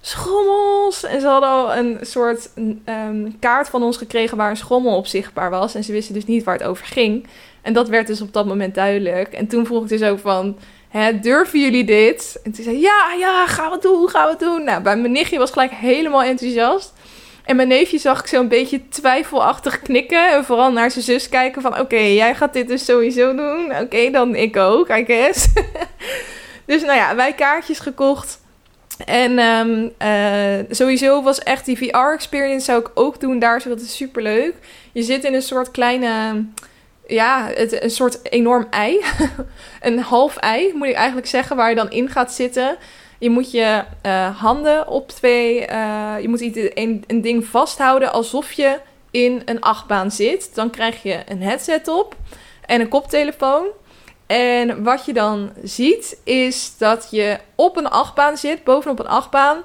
[0.00, 1.04] Schommels!
[1.04, 5.06] En ze hadden al een soort um, kaart van ons gekregen waar een schommel op
[5.06, 5.74] zichtbaar was.
[5.74, 7.26] En ze wisten dus niet waar het over ging.
[7.62, 9.32] En dat werd dus op dat moment duidelijk.
[9.32, 10.56] En toen vroeg ik dus ook van...
[10.92, 12.40] Hè, durven jullie dit?
[12.44, 14.64] En toen zei ja, ja, gaan we doen, gaan we doen.
[14.64, 16.92] Nou, bij mijn nichtje was gelijk helemaal enthousiast.
[17.44, 20.32] En mijn neefje zag ik zo een beetje twijfelachtig knikken.
[20.32, 21.78] En vooral naar zijn zus kijken van...
[21.80, 23.76] Oké, jij gaat dit dus sowieso doen.
[23.80, 25.48] Oké, dan ik ook, I guess.
[26.66, 28.40] dus nou ja, wij kaartjes gekocht.
[29.06, 33.60] En um, uh, sowieso was echt die VR-experience zou ik ook doen daar.
[33.60, 34.54] Zo dat is super leuk.
[34.92, 36.44] Je zit in een soort kleine...
[37.12, 39.00] Ja, het, een soort enorm ei.
[39.80, 42.76] een half ei, moet ik eigenlijk zeggen, waar je dan in gaat zitten...
[43.18, 45.68] Je moet je uh, handen op twee.
[45.68, 46.40] Uh, je moet
[46.74, 50.54] een, een ding vasthouden alsof je in een achtbaan zit.
[50.54, 52.16] Dan krijg je een headset op
[52.66, 53.66] en een koptelefoon.
[54.26, 59.62] En wat je dan ziet is dat je op een achtbaan zit, bovenop een achtbaan,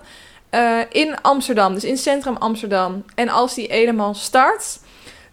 [0.52, 3.06] uh, in Amsterdam, dus in centrum Amsterdam.
[3.16, 4.80] En als die helemaal start,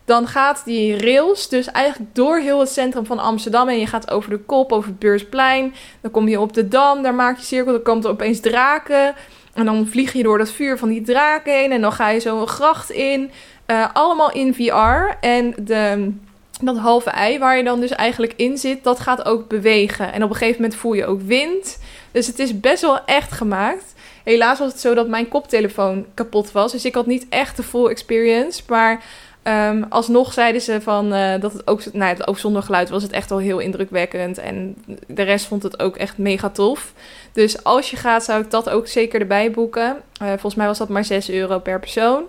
[0.05, 3.69] dan gaat die rails dus eigenlijk door heel het centrum van Amsterdam.
[3.69, 5.75] En je gaat over de kop, over het Beursplein.
[6.01, 7.73] Dan kom je op de Dam, daar maak je cirkel.
[7.73, 9.15] Dan komt er opeens draken.
[9.53, 11.73] En dan vlieg je door dat vuur van die draken heen.
[11.73, 13.31] En dan ga je zo een gracht in.
[13.67, 15.17] Uh, allemaal in VR.
[15.21, 16.13] En de,
[16.61, 20.13] dat halve ei waar je dan dus eigenlijk in zit, dat gaat ook bewegen.
[20.13, 21.79] En op een gegeven moment voel je ook wind.
[22.13, 23.95] Dus het is best wel echt gemaakt.
[24.25, 26.73] Helaas was het zo dat mijn koptelefoon kapot was.
[26.73, 28.63] Dus ik had niet echt de full experience.
[28.69, 29.05] Maar
[29.49, 33.13] Um, alsnog zeiden ze van uh, dat het ook, nou, ook zonder geluid was het
[33.13, 34.39] echt al heel indrukwekkend.
[34.39, 34.77] En
[35.07, 36.93] de rest vond het ook echt mega tof.
[37.33, 39.97] Dus als je gaat, zou ik dat ook zeker erbij boeken.
[40.23, 42.23] Uh, volgens mij was dat maar 6 euro per persoon.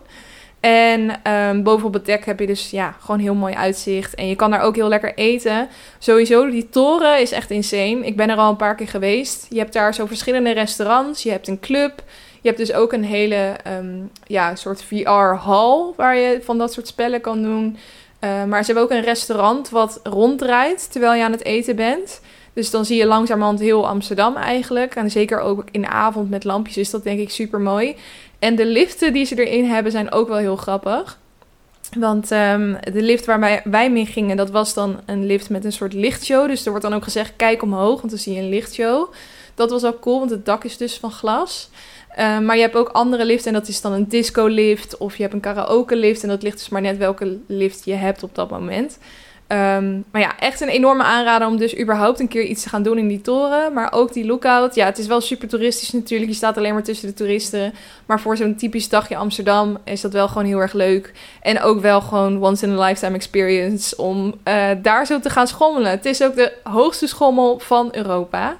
[0.60, 4.15] En um, bovenop het dek heb je dus ja, gewoon heel mooi uitzicht.
[4.15, 5.67] En je kan daar ook heel lekker eten.
[5.99, 8.06] Sowieso, die toren is echt insane.
[8.06, 9.45] Ik ben er al een paar keer geweest.
[9.49, 11.23] Je hebt daar zo verschillende restaurants.
[11.23, 12.04] Je hebt een club.
[12.45, 16.88] Je hebt dus ook een hele um, ja, soort VR-hal waar je van dat soort
[16.88, 17.77] spellen kan doen.
[18.19, 22.21] Uh, maar ze hebben ook een restaurant wat ronddraait terwijl je aan het eten bent.
[22.53, 24.95] Dus dan zie je langzamerhand heel Amsterdam eigenlijk.
[24.95, 27.95] En zeker ook in de avond met lampjes is dat denk ik super mooi.
[28.39, 31.19] En de liften die ze erin hebben zijn ook wel heel grappig.
[31.97, 35.65] Want um, de lift waar wij, wij mee gingen, dat was dan een lift met
[35.65, 36.47] een soort lichtshow.
[36.47, 39.13] Dus er wordt dan ook gezegd, kijk omhoog, want dan zie je een lichtshow.
[39.55, 41.69] Dat was ook cool, want het dak is dus van glas.
[42.19, 45.15] Uh, maar je hebt ook andere liften en dat is dan een disco lift of
[45.15, 48.23] je hebt een karaoke lift en dat ligt dus maar net welke lift je hebt
[48.23, 48.97] op dat moment.
[49.47, 52.84] Um, maar ja, echt een enorme aanrader om dus überhaupt een keer iets te gaan
[52.84, 53.73] doen in die toren.
[53.73, 54.75] Maar ook die lookout.
[54.75, 56.32] Ja, het is wel super toeristisch natuurlijk.
[56.32, 57.73] Je staat alleen maar tussen de toeristen.
[58.06, 61.13] Maar voor zo'n typisch dagje Amsterdam is dat wel gewoon heel erg leuk.
[61.41, 65.47] En ook wel gewoon once in a lifetime experience om uh, daar zo te gaan
[65.47, 65.91] schommelen.
[65.91, 68.58] Het is ook de hoogste schommel van Europa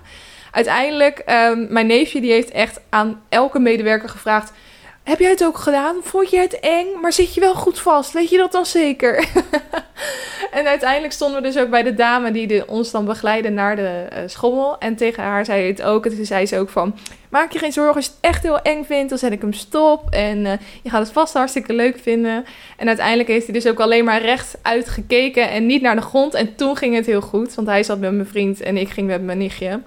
[0.56, 4.52] uiteindelijk, um, mijn neefje die heeft echt aan elke medewerker gevraagd...
[5.04, 5.96] Heb jij het ook gedaan?
[6.02, 6.88] Vond je het eng?
[7.02, 8.14] Maar zit je wel goed vast?
[8.14, 9.16] Weet je dat dan zeker?
[10.52, 14.08] en uiteindelijk stonden we dus ook bij de dame die ons dan begeleidde naar de
[14.14, 14.78] uh, schommel.
[14.80, 16.06] En tegen haar zei het ook.
[16.06, 16.96] En toen zei ze ook van...
[17.30, 19.10] Maak je geen zorgen als je het echt heel eng vindt.
[19.10, 20.10] Dan zet ik hem stop.
[20.10, 22.46] En uh, je gaat het vast hartstikke leuk vinden.
[22.78, 25.50] En uiteindelijk heeft hij dus ook alleen maar recht uitgekeken.
[25.50, 26.34] En niet naar de grond.
[26.34, 27.56] En toen ging het heel goed.
[27.56, 29.82] Want hij zat met mijn vriend en ik ging met mijn nichtje.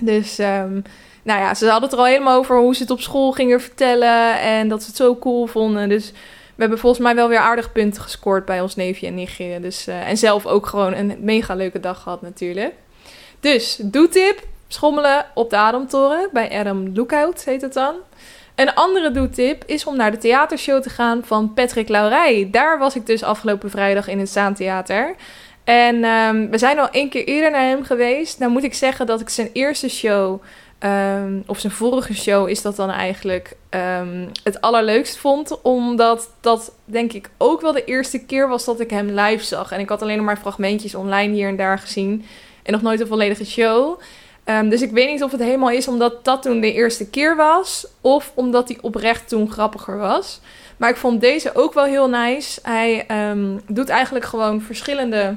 [0.00, 0.82] Dus um,
[1.22, 3.60] nou ja, ze hadden het er al helemaal over hoe ze het op school gingen
[3.60, 4.40] vertellen.
[4.40, 5.88] En dat ze het zo cool vonden.
[5.88, 6.10] Dus
[6.54, 9.60] we hebben volgens mij wel weer aardig punten gescoord bij ons neefje en nichtje.
[9.60, 12.74] Dus, uh, en zelf ook gewoon een mega leuke dag gehad natuurlijk.
[13.40, 14.50] Dus, doetip.
[14.68, 17.94] Schommelen op de Adamtoren bij Adam Lookout heet het dan.
[18.54, 22.48] Een andere doetip is om naar de theatershow te gaan van Patrick Laurij.
[22.50, 25.14] Daar was ik dus afgelopen vrijdag in het Zaantheater.
[25.64, 28.38] En um, we zijn al één keer eerder naar hem geweest.
[28.38, 30.40] Nou moet ik zeggen dat ik zijn eerste show
[30.82, 35.60] Ehm, of zijn vorige show is dat dan eigenlijk um, het allerleukst vond.
[35.60, 39.72] Omdat dat denk ik ook wel de eerste keer was dat ik hem live zag.
[39.72, 42.24] En ik had alleen nog maar fragmentjes online hier en daar gezien.
[42.62, 44.00] En nog nooit een volledige show.
[44.44, 47.86] Dus ik weet niet of het helemaal is omdat dat toen de eerste keer was.
[48.00, 50.40] Of omdat hij oprecht toen grappiger was.
[50.76, 52.60] Maar ik vond deze ook wel heel nice.
[52.62, 53.06] Hij
[53.66, 55.36] doet eigenlijk gewoon verschillende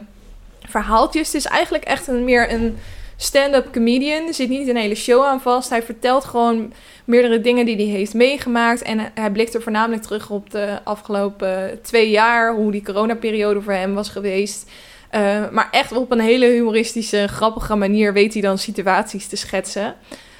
[0.69, 1.27] verhaaltjes.
[1.27, 2.77] Het is eigenlijk echt een, meer een
[3.17, 4.27] stand-up comedian.
[4.27, 5.69] Er zit niet een hele show aan vast.
[5.69, 6.73] Hij vertelt gewoon
[7.05, 8.81] meerdere dingen die hij heeft meegemaakt.
[8.81, 12.53] En hij blikt er voornamelijk terug op de afgelopen twee jaar.
[12.53, 14.71] Hoe die coronaperiode voor hem was geweest.
[15.11, 19.95] Uh, maar echt op een hele humoristische, grappige manier weet hij dan situaties te schetsen.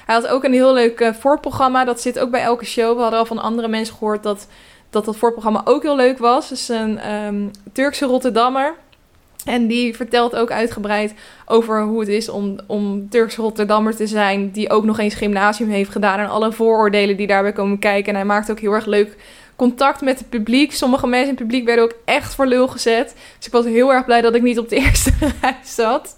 [0.06, 1.84] Hij had ook een heel leuk uh, voorprogramma.
[1.84, 2.96] Dat zit ook bij elke show.
[2.96, 4.46] We hadden al van andere mensen gehoord dat
[4.90, 6.48] dat, dat voorprogramma ook heel leuk was.
[6.48, 8.74] Dus een um, Turkse Rotterdammer.
[9.46, 11.14] En die vertelt ook uitgebreid
[11.46, 14.50] over hoe het is om, om Turks Rotterdammer te zijn.
[14.50, 16.18] Die ook nog eens gymnasium heeft gedaan.
[16.18, 18.08] En alle vooroordelen die daarbij komen kijken.
[18.08, 19.16] En hij maakt ook heel erg leuk
[19.56, 20.72] contact met het publiek.
[20.72, 23.14] Sommige mensen in het publiek werden ook echt voor lul gezet.
[23.36, 26.16] Dus ik was heel erg blij dat ik niet op de eerste rij zat.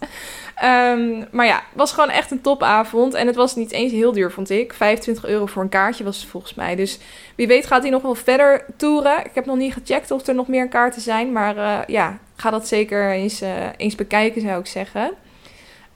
[0.65, 3.15] Um, maar ja, het was gewoon echt een topavond.
[3.15, 4.73] En het was niet eens heel duur, vond ik.
[4.73, 6.77] 25 euro voor een kaartje was het volgens mij.
[6.77, 6.99] Dus
[7.35, 9.25] wie weet gaat hij nog wel verder toeren.
[9.25, 11.33] Ik heb nog niet gecheckt of er nog meer kaarten zijn.
[11.33, 15.13] Maar uh, ja, ga dat zeker eens, uh, eens bekijken, zou ik zeggen.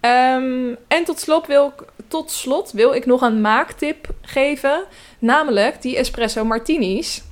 [0.00, 4.84] Um, en tot slot, wil ik, tot slot wil ik nog een maaktip geven.
[5.18, 7.22] Namelijk die espresso martinis.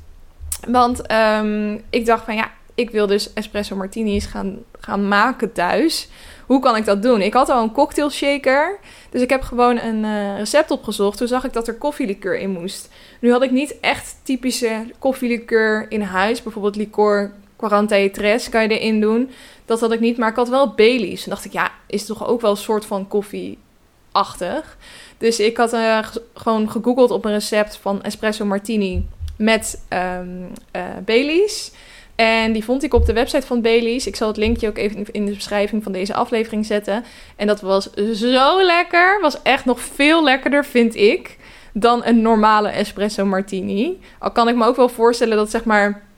[0.68, 6.08] Want um, ik dacht van ja, ik wil dus espresso martinis gaan, gaan maken thuis.
[6.46, 7.20] Hoe kan ik dat doen?
[7.20, 8.78] Ik had al een cocktail shaker.
[9.10, 11.18] Dus ik heb gewoon een uh, recept opgezocht.
[11.18, 12.88] Toen zag ik dat er koffielikeur in moest.
[13.20, 16.42] Nu had ik niet echt typische koffielikeur in huis.
[16.42, 19.30] Bijvoorbeeld liqueur Quarante kan je erin doen.
[19.64, 21.22] Dat had ik niet, maar ik had wel Baileys.
[21.22, 24.76] Toen dacht ik, ja, is toch ook wel een soort van koffieachtig.
[25.18, 25.98] Dus ik had uh,
[26.34, 31.72] gewoon gegoogeld op een recept van espresso martini met um, uh, Baileys.
[32.14, 34.06] En die vond ik op de website van Baileys.
[34.06, 37.04] Ik zal het linkje ook even in de beschrijving van deze aflevering zetten.
[37.36, 39.18] En dat was zo lekker.
[39.20, 41.36] Was echt nog veel lekkerder, vind ik,
[41.72, 44.00] dan een normale espresso martini.
[44.18, 46.08] Al kan ik me ook wel voorstellen dat zeg maar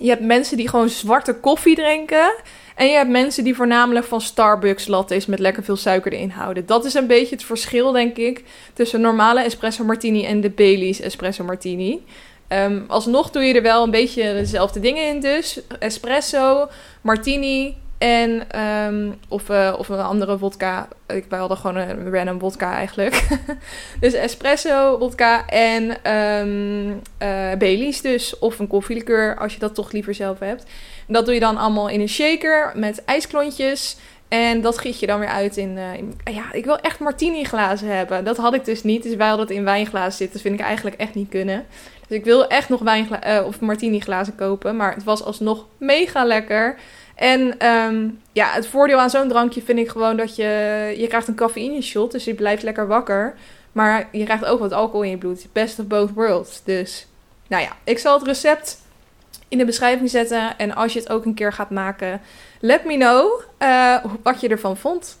[0.00, 2.34] je hebt mensen die gewoon zwarte koffie drinken.
[2.74, 6.66] En je hebt mensen die voornamelijk van Starbucks lattes met lekker veel suiker erin houden.
[6.66, 11.00] Dat is een beetje het verschil, denk ik, tussen normale espresso martini en de Bailey's
[11.00, 12.04] espresso martini.
[12.48, 15.60] Um, alsnog doe je er wel een beetje dezelfde dingen in dus.
[15.78, 16.68] Espresso,
[17.00, 20.88] martini en um, of, uh, of een andere vodka.
[21.06, 23.28] Ik, hadden gewoon een random vodka eigenlijk.
[24.00, 27.00] dus espresso, vodka en um,
[27.58, 28.38] Baileys dus.
[28.38, 30.64] Of een koffielikeur als je dat toch liever zelf hebt.
[31.06, 33.96] Dat doe je dan allemaal in een shaker met ijsklontjes.
[34.28, 37.96] En dat giet je dan weer uit in, in, Ja, ik wil echt martini glazen
[37.96, 38.24] hebben.
[38.24, 39.02] Dat had ik dus niet.
[39.02, 40.32] Dus wij hadden het in wijnglazen zitten.
[40.32, 41.66] Dat vind ik eigenlijk echt niet kunnen.
[42.08, 43.08] Dus ik wil echt nog wijn
[43.44, 44.76] of martini glazen kopen.
[44.76, 46.76] Maar het was alsnog mega lekker.
[47.18, 50.44] En um, ja, het voordeel aan zo'n drankje vind ik gewoon dat je...
[50.98, 53.34] Je krijgt een cafeïne shot, dus je blijft lekker wakker.
[53.72, 55.46] Maar je krijgt ook wat alcohol in je bloed.
[55.52, 56.62] Best of both worlds.
[56.64, 57.06] Dus,
[57.46, 58.80] nou ja, ik zal het recept
[59.48, 60.58] in de beschrijving zetten.
[60.58, 62.20] En als je het ook een keer gaat maken,
[62.60, 65.18] let me know uh, wat je ervan vond.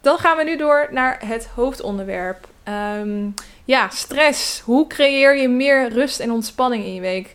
[0.00, 2.48] Dan gaan we nu door naar het hoofdonderwerp.
[2.98, 4.60] Um, ja, stress.
[4.60, 7.34] Hoe creëer je meer rust en ontspanning in je week?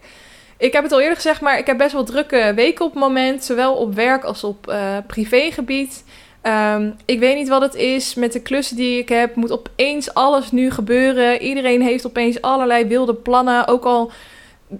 [0.57, 2.99] Ik heb het al eerder gezegd, maar ik heb best wel drukke weken op het
[2.99, 3.43] moment.
[3.43, 6.03] Zowel op werk als op uh, privégebied.
[6.43, 9.35] Um, ik weet niet wat het is met de klussen die ik heb.
[9.35, 11.41] Moet opeens alles nu gebeuren.
[11.41, 13.67] Iedereen heeft opeens allerlei wilde plannen.
[13.67, 14.11] Ook al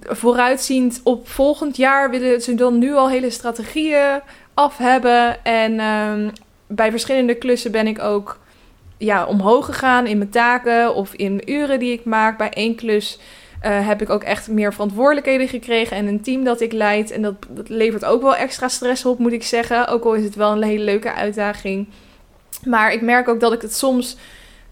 [0.01, 4.21] vooruitziend op volgend jaar willen ze dan nu al hele strategieën
[4.53, 5.43] af hebben.
[5.45, 6.31] En um,
[6.67, 8.39] bij verschillende klussen ben ik ook
[8.97, 12.37] ja, omhoog gegaan in mijn taken of in uren die ik maak.
[12.37, 13.19] Bij één klus
[13.65, 17.11] uh, heb ik ook echt meer verantwoordelijkheden gekregen en een team dat ik leid.
[17.11, 19.87] En dat, dat levert ook wel extra stress op, moet ik zeggen.
[19.87, 21.87] Ook al is het wel een hele leuke uitdaging.
[22.63, 24.17] Maar ik merk ook dat ik het soms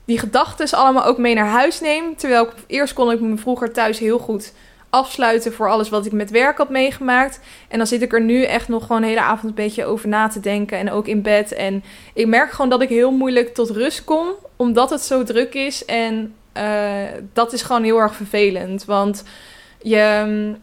[0.06, 2.16] die gedachten allemaal ook mee naar huis neem.
[2.16, 4.54] Terwijl ik, eerst kon ik me vroeger thuis heel goed
[4.90, 7.40] afsluiten voor alles wat ik met werk had meegemaakt.
[7.68, 10.08] En dan zit ik er nu echt nog gewoon de hele avond een beetje over
[10.08, 10.78] na te denken.
[10.78, 11.54] En ook in bed.
[11.54, 14.28] En ik merk gewoon dat ik heel moeilijk tot rust kom.
[14.56, 15.86] Omdat het zo druk is.
[15.86, 18.86] En uh, dat is gewoon heel erg vervelend.
[18.86, 19.24] Want
[19.82, 20.58] je, mm,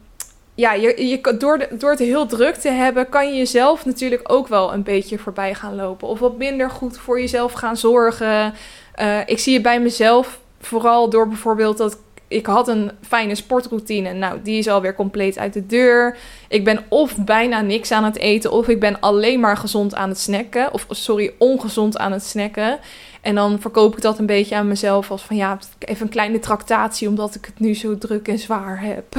[0.55, 4.47] ja, je, je, door, door het heel druk te hebben, kan je jezelf natuurlijk ook
[4.47, 6.07] wel een beetje voorbij gaan lopen.
[6.07, 8.53] Of wat minder goed voor jezelf gaan zorgen.
[9.01, 11.97] Uh, ik zie het bij mezelf vooral door bijvoorbeeld dat
[12.33, 14.13] ik had een fijne sportroutine.
[14.13, 16.17] Nou, die is alweer compleet uit de deur.
[16.47, 20.09] Ik ben of bijna niks aan het eten, of ik ben alleen maar gezond aan
[20.09, 20.73] het snacken.
[20.73, 22.79] Of sorry, ongezond aan het snacken.
[23.23, 26.39] En dan verkoop ik dat een beetje aan mezelf als van ja, even een kleine
[26.39, 29.15] tractatie, omdat ik het nu zo druk en zwaar heb.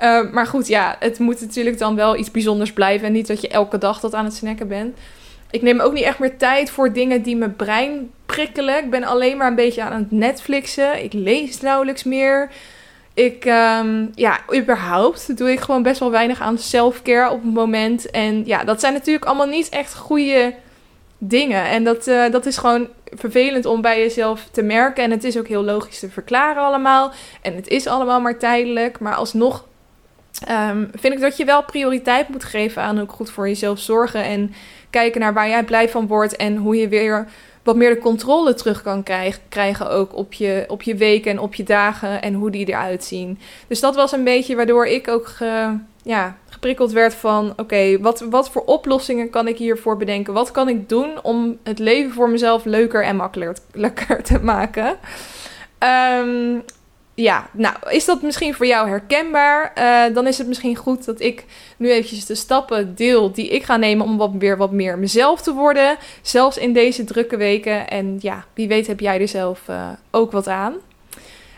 [0.00, 3.06] uh, maar goed, ja, het moet natuurlijk dan wel iets bijzonders blijven.
[3.06, 4.98] En niet dat je elke dag dat aan het snacken bent.
[5.50, 8.84] Ik neem ook niet echt meer tijd voor dingen die mijn brein prikkelen.
[8.84, 11.04] Ik ben alleen maar een beetje aan het Netflixen.
[11.04, 12.50] Ik lees nauwelijks meer.
[13.14, 18.10] Ik, um, ja, überhaupt doe ik gewoon best wel weinig aan self-care op het moment.
[18.10, 20.54] En ja, dat zijn natuurlijk allemaal niet echt goede
[21.18, 21.64] dingen.
[21.64, 25.04] En dat, uh, dat is gewoon vervelend om bij jezelf te merken.
[25.04, 27.12] En het is ook heel logisch te verklaren allemaal.
[27.42, 29.00] En het is allemaal maar tijdelijk.
[29.00, 29.64] Maar alsnog
[30.50, 34.24] um, vind ik dat je wel prioriteit moet geven aan ook goed voor jezelf zorgen.
[34.24, 34.54] En
[34.90, 36.36] kijken naar waar jij blij van wordt.
[36.36, 37.26] En hoe je weer
[37.64, 39.02] wat meer de controle terug kan
[39.48, 43.04] krijgen ook op je, op je weken en op je dagen en hoe die eruit
[43.04, 43.38] zien.
[43.66, 47.52] Dus dat was een beetje waardoor ik ook ge, ja, geprikkeld werd van...
[47.56, 50.32] oké, wat, wat voor oplossingen kan ik hiervoor bedenken?
[50.32, 54.96] Wat kan ik doen om het leven voor mezelf leuker en makkelijker te maken?
[56.18, 56.62] Um,
[57.14, 59.72] ja, nou, is dat misschien voor jou herkenbaar?
[59.78, 61.44] Uh, dan is het misschien goed dat ik
[61.76, 65.42] nu eventjes de stappen deel die ik ga nemen om wat, weer wat meer mezelf
[65.42, 65.96] te worden.
[66.22, 67.88] Zelfs in deze drukke weken.
[67.88, 70.74] En ja, wie weet heb jij er zelf uh, ook wat aan.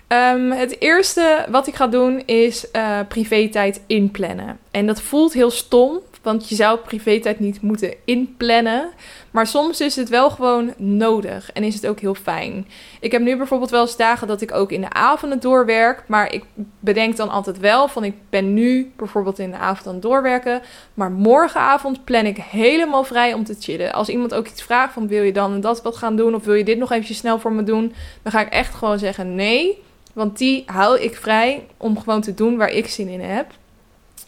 [0.08, 4.58] Um, het eerste wat ik ga doen is uh, privé-tijd inplannen.
[4.70, 8.90] En dat voelt heel stom, want je zou privé-tijd niet moeten inplannen.
[9.30, 12.66] Maar soms is het wel gewoon nodig en is het ook heel fijn.
[13.00, 16.04] Ik heb nu bijvoorbeeld wel eens dagen dat ik ook in de avonden doorwerk.
[16.06, 16.44] Maar ik
[16.80, 20.62] bedenk dan altijd wel van ik ben nu bijvoorbeeld in de avond aan het doorwerken.
[20.94, 23.92] Maar morgenavond plan ik helemaal vrij om te chillen.
[23.92, 26.34] Als iemand ook iets vraagt van wil je dan en dat wat gaan doen?
[26.34, 27.94] Of wil je dit nog eventjes snel voor me doen?
[28.22, 29.84] Dan ga ik echt gewoon zeggen nee.
[30.16, 33.46] Want die hou ik vrij om gewoon te doen waar ik zin in heb.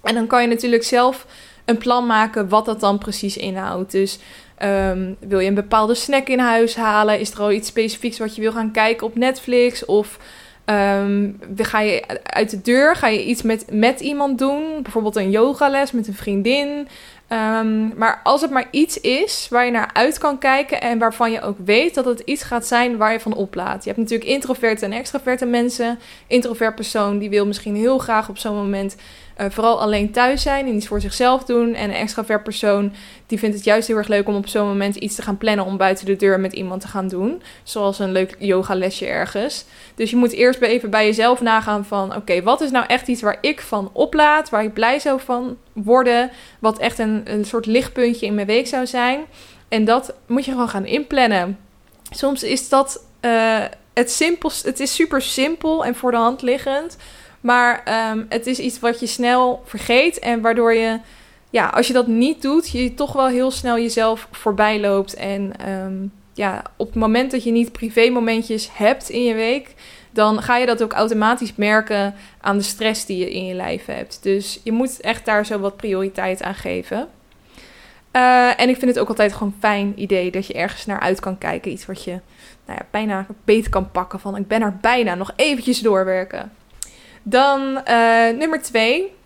[0.03, 1.27] En dan kan je natuurlijk zelf
[1.65, 3.93] een plan maken wat dat dan precies inhoudt.
[3.93, 4.19] Dus
[4.63, 7.21] um, wil je een bepaalde snack in huis halen?
[7.21, 9.85] Is er al iets specifieks wat je wil gaan kijken op Netflix?
[9.85, 10.19] Of
[10.67, 12.97] um, ga je uit de deur?
[12.97, 14.83] Ga je iets met, met iemand doen?
[14.83, 16.89] Bijvoorbeeld een yogales met een vriendin?
[17.33, 21.33] Um, maar als het maar iets is waar je naar uit kan kijken en waarvan
[21.33, 23.85] je ook weet dat het iets gaat zijn waar je van oplaat.
[23.85, 25.99] Je hebt natuurlijk introverte en extraverte mensen.
[26.27, 28.97] Introvert persoon die wil misschien heel graag op zo'n moment
[29.41, 31.75] uh, vooral alleen thuis zijn en iets voor zichzelf doen.
[31.75, 32.93] En een extravert persoon
[33.27, 35.65] die vindt het juist heel erg leuk om op zo'n moment iets te gaan plannen
[35.65, 37.43] om buiten de deur met iemand te gaan doen.
[37.63, 39.65] Zoals een leuk yogalesje ergens.
[39.95, 43.23] Dus je moet eerst even bij jezelf nagaan van oké, wat is nou echt iets
[43.23, 47.67] waar ik van oplaat, waar ik blij zou van worden, wat echt een, een soort
[47.67, 49.21] lichtpuntje in mijn week zou zijn.
[49.69, 51.59] En dat moet je gewoon gaan inplannen.
[52.11, 56.97] Soms is dat uh, het simpelste, het is super simpel en voor de hand liggend.
[57.41, 60.99] Maar um, het is iets wat je snel vergeet en waardoor je,
[61.51, 65.15] ja, als je dat niet doet, je toch wel heel snel jezelf voorbij loopt.
[65.15, 69.75] En um, ja, op het moment dat je niet privé momentjes hebt in je week,
[70.11, 73.87] dan ga je dat ook automatisch merken aan de stress die je in je lijf
[73.87, 74.23] hebt.
[74.23, 77.09] Dus je moet echt daar zo wat prioriteit aan geven.
[78.13, 81.01] Uh, en ik vind het ook altijd gewoon een fijn idee dat je ergens naar
[81.01, 81.73] uit kan kijken.
[81.73, 82.21] Iets wat je
[82.67, 86.53] nou ja, bijna beet kan pakken van ik ben er bijna nog eventjes doorwerken.
[87.23, 89.17] Dan uh, nummer twee.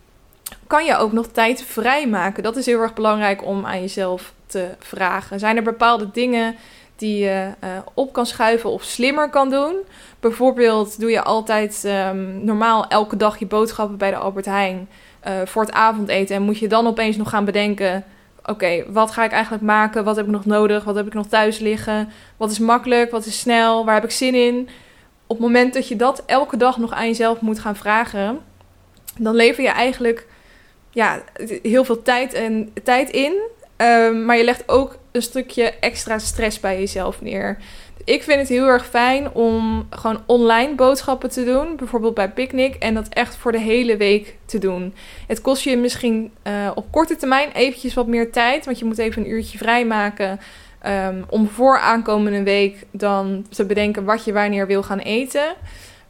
[0.67, 2.43] Kan je ook nog tijd vrijmaken?
[2.43, 5.39] Dat is heel erg belangrijk om aan jezelf te vragen.
[5.39, 6.55] Zijn er bepaalde dingen
[6.95, 9.75] die je uh, op kan schuiven of slimmer kan doen?
[10.19, 14.89] Bijvoorbeeld doe je altijd um, normaal elke dag je boodschappen bij de Albert Heijn
[15.27, 16.35] uh, voor het avondeten.
[16.35, 18.03] En moet je dan opeens nog gaan bedenken:
[18.45, 20.03] oké, wat ga ik eigenlijk maken?
[20.03, 20.83] Wat heb ik nog nodig?
[20.83, 22.09] Wat heb ik nog thuis liggen?
[22.37, 23.11] Wat is makkelijk?
[23.11, 23.85] Wat is snel?
[23.85, 24.69] Waar heb ik zin in?
[25.27, 28.39] Op het moment dat je dat elke dag nog aan jezelf moet gaan vragen,
[29.17, 30.27] dan lever je eigenlijk
[30.89, 31.23] ja,
[31.61, 33.33] heel veel tijd, en, tijd in.
[33.77, 37.57] Um, maar je legt ook een stukje extra stress bij jezelf neer.
[38.05, 41.75] Ik vind het heel erg fijn om gewoon online boodschappen te doen.
[41.75, 42.75] Bijvoorbeeld bij Picnic.
[42.75, 44.93] En dat echt voor de hele week te doen.
[45.27, 48.65] Het kost je misschien uh, op korte termijn eventjes wat meer tijd.
[48.65, 50.39] Want je moet even een uurtje vrijmaken.
[50.85, 55.55] Um, om voor aankomende week dan te bedenken wat je wanneer wil gaan eten.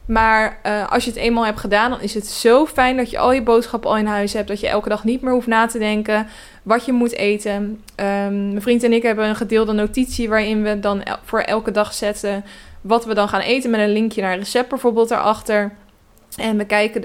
[0.06, 3.18] Maar uh, als je het eenmaal hebt gedaan, dan is het zo fijn dat je
[3.18, 4.48] al je boodschappen al in huis hebt.
[4.48, 6.26] Dat je elke dag niet meer hoeft na te denken
[6.62, 7.54] wat je moet eten.
[7.96, 11.94] Um, mijn vriend en ik hebben een gedeelde notitie waarin we dan voor elke dag
[11.94, 12.44] zetten
[12.80, 13.70] wat we dan gaan eten.
[13.70, 15.72] Met een linkje naar een recept bijvoorbeeld daarachter.
[16.36, 17.04] En we kijken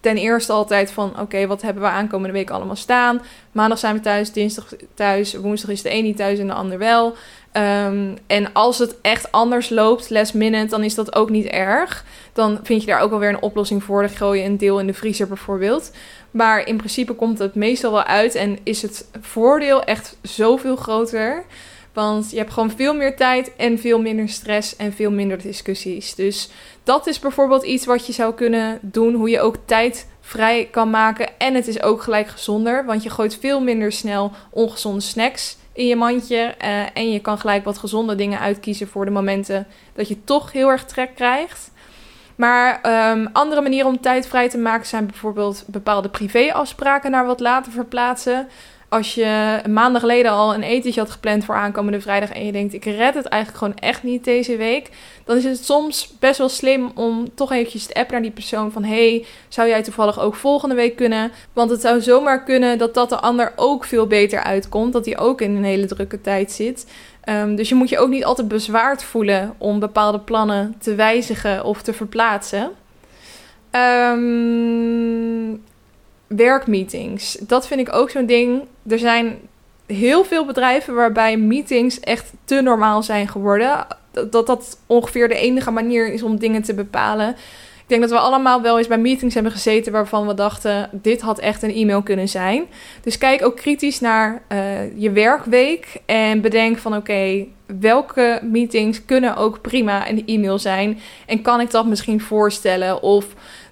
[0.00, 3.22] ten eerste altijd van: oké, wat hebben we aankomende week allemaal staan?
[3.52, 6.78] Maandag zijn we thuis, dinsdag thuis, woensdag is de een niet thuis en de ander
[6.78, 7.14] wel.
[7.52, 12.04] Ehm, en als het echt anders loopt, last minute, dan is dat ook niet erg.
[12.32, 14.00] Dan vind je daar ook wel weer een oplossing voor.
[14.02, 15.92] Dan gooi je een deel in de vriezer bijvoorbeeld.
[16.30, 21.44] Maar in principe komt het meestal wel uit en is het voordeel echt zoveel groter.
[21.92, 26.14] Want je hebt gewoon veel meer tijd en veel minder stress en veel minder discussies.
[26.14, 26.50] Dus
[26.82, 29.14] dat is bijvoorbeeld iets wat je zou kunnen doen.
[29.14, 31.38] Hoe je ook tijd vrij kan maken.
[31.38, 32.84] En het is ook gelijk gezonder.
[32.84, 36.54] Want je gooit veel minder snel ongezonde snacks in je mandje.
[36.64, 40.52] Uh, en je kan gelijk wat gezonde dingen uitkiezen voor de momenten dat je toch
[40.52, 41.70] heel erg trek krijgt.
[42.36, 42.80] Maar
[43.10, 47.72] um, andere manieren om tijd vrij te maken zijn bijvoorbeeld bepaalde privéafspraken naar wat later
[47.72, 48.48] verplaatsen.
[48.90, 52.52] Als je een maand geleden al een etentje had gepland voor aankomende vrijdag en je
[52.52, 54.90] denkt ik red het eigenlijk gewoon echt niet deze week,
[55.24, 58.72] dan is het soms best wel slim om toch eventjes te appen naar die persoon
[58.72, 61.32] van hey, zou jij toevallig ook volgende week kunnen?
[61.52, 65.18] Want het zou zomaar kunnen dat dat de ander ook veel beter uitkomt, dat hij
[65.18, 66.86] ook in een hele drukke tijd zit.
[67.24, 71.64] Um, dus je moet je ook niet altijd bezwaard voelen om bepaalde plannen te wijzigen
[71.64, 72.70] of te verplaatsen.
[73.70, 75.62] Um,
[76.36, 77.32] werkmeetings.
[77.40, 78.62] Dat vind ik ook zo'n ding.
[78.86, 79.38] Er zijn
[79.86, 83.86] heel veel bedrijven waarbij meetings echt te normaal zijn geworden.
[84.30, 87.28] Dat dat ongeveer de enige manier is om dingen te bepalen.
[87.90, 91.20] Ik denk dat we allemaal wel eens bij meetings hebben gezeten waarvan we dachten: dit
[91.20, 92.64] had echt een e-mail kunnen zijn.
[93.02, 97.46] Dus kijk ook kritisch naar uh, je werkweek en bedenk van: oké,
[97.80, 100.98] welke meetings kunnen ook prima een e-mail zijn?
[101.26, 103.02] En kan ik dat misschien voorstellen?
[103.02, 103.26] Of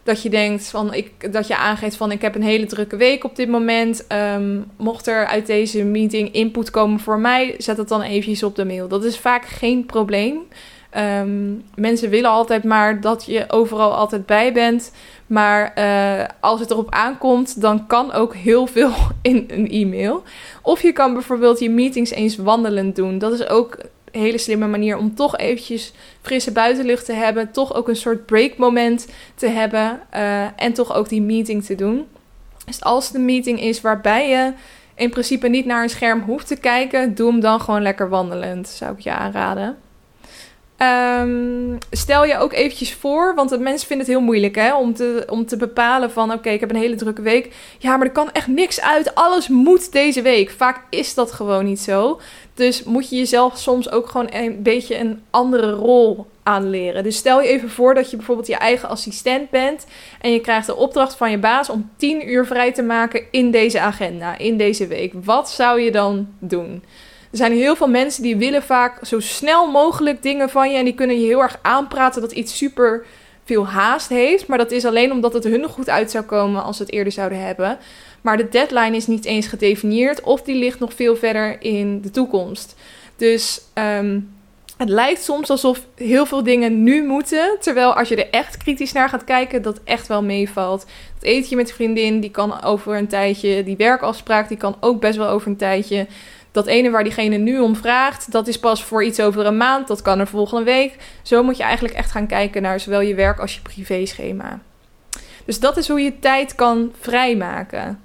[0.09, 3.25] dat je denkt van ik, dat je aangeeft van ik heb een hele drukke week
[3.25, 4.07] op dit moment.
[4.37, 8.57] Um, mocht er uit deze meeting input komen voor mij, zet het dan eventjes op
[8.57, 8.89] de mail.
[8.89, 10.39] Dat is vaak geen probleem.
[10.97, 14.93] Um, mensen willen altijd maar dat je overal altijd bij bent.
[15.27, 18.93] Maar uh, als het erop aankomt, dan kan ook heel veel
[19.23, 20.23] in een e-mail.
[20.63, 23.19] Of je kan bijvoorbeeld je meetings eens wandelend doen.
[23.19, 23.79] Dat is ook
[24.11, 25.93] hele slimme manier om toch eventjes
[26.23, 27.51] frisse buitenlucht te hebben.
[27.51, 30.01] Toch ook een soort breakmoment te hebben.
[30.15, 32.07] Uh, en toch ook die meeting te doen.
[32.67, 34.53] Dus als een meeting is waarbij je
[34.95, 38.69] in principe niet naar een scherm hoeft te kijken, doe hem dan gewoon lekker wandelend.
[38.69, 39.77] Zou ik je aanraden.
[40.83, 45.25] Um, stel je ook eventjes voor, want mensen vinden het heel moeilijk hè, om, te,
[45.31, 47.55] om te bepalen van oké, ik heb een hele drukke week.
[47.79, 49.15] Ja, maar er kan echt niks uit.
[49.15, 50.51] Alles moet deze week.
[50.51, 52.21] Vaak is dat gewoon niet zo.
[52.55, 57.03] Dus moet je jezelf soms ook gewoon een beetje een andere rol aanleren.
[57.03, 59.87] Dus stel je even voor dat je bijvoorbeeld je eigen assistent bent
[60.21, 63.51] en je krijgt de opdracht van je baas om 10 uur vrij te maken in
[63.51, 65.13] deze agenda, in deze week.
[65.25, 66.83] Wat zou je dan doen?
[67.31, 70.77] Er zijn heel veel mensen die willen vaak zo snel mogelijk dingen van je.
[70.77, 73.05] En die kunnen je heel erg aanpraten dat iets super
[73.45, 74.47] veel haast heeft.
[74.47, 77.13] Maar dat is alleen omdat het hun goed uit zou komen als ze het eerder
[77.13, 77.79] zouden hebben.
[78.21, 82.11] Maar de deadline is niet eens gedefinieerd of die ligt nog veel verder in de
[82.11, 82.75] toekomst.
[83.17, 84.37] Dus um,
[84.79, 87.57] het lijkt soms alsof heel veel dingen nu moeten.
[87.61, 90.87] Terwijl als je er echt kritisch naar gaat kijken, dat echt wel meevalt.
[91.15, 93.65] Het etentje met vriendin, die kan over een tijdje.
[93.65, 96.07] Die werkafspraak, die kan ook best wel over een tijdje.
[96.59, 99.89] Dat ene waar diegene nu om vraagt, dat is pas voor iets over een maand.
[99.89, 100.97] Dat kan er volgende week.
[101.23, 104.61] Zo moet je eigenlijk echt gaan kijken naar zowel je werk als je privéschema.
[105.45, 108.03] Dus dat is hoe je tijd kan vrijmaken.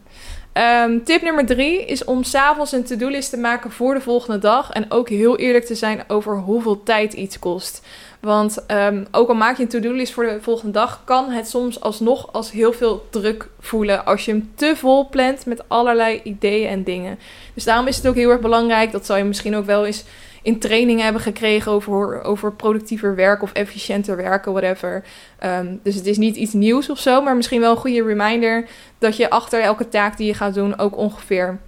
[0.54, 4.72] Um, tip nummer drie is om s'avonds een to-do-list te maken voor de volgende dag.
[4.72, 7.86] En ook heel eerlijk te zijn over hoeveel tijd iets kost.
[8.24, 11.82] Want um, ook al maak je een to-do-list voor de volgende dag, kan het soms
[11.82, 16.70] alsnog als heel veel druk voelen als je hem te vol plant met allerlei ideeën
[16.70, 17.20] en dingen.
[17.54, 20.04] Dus daarom is het ook heel erg belangrijk, dat zal je misschien ook wel eens
[20.42, 25.04] in training hebben gekregen over, over productiever werken of efficiënter werken, whatever.
[25.46, 28.66] Um, dus het is niet iets nieuws of zo, maar misschien wel een goede reminder
[28.98, 31.60] dat je achter elke taak die je gaat doen ook ongeveer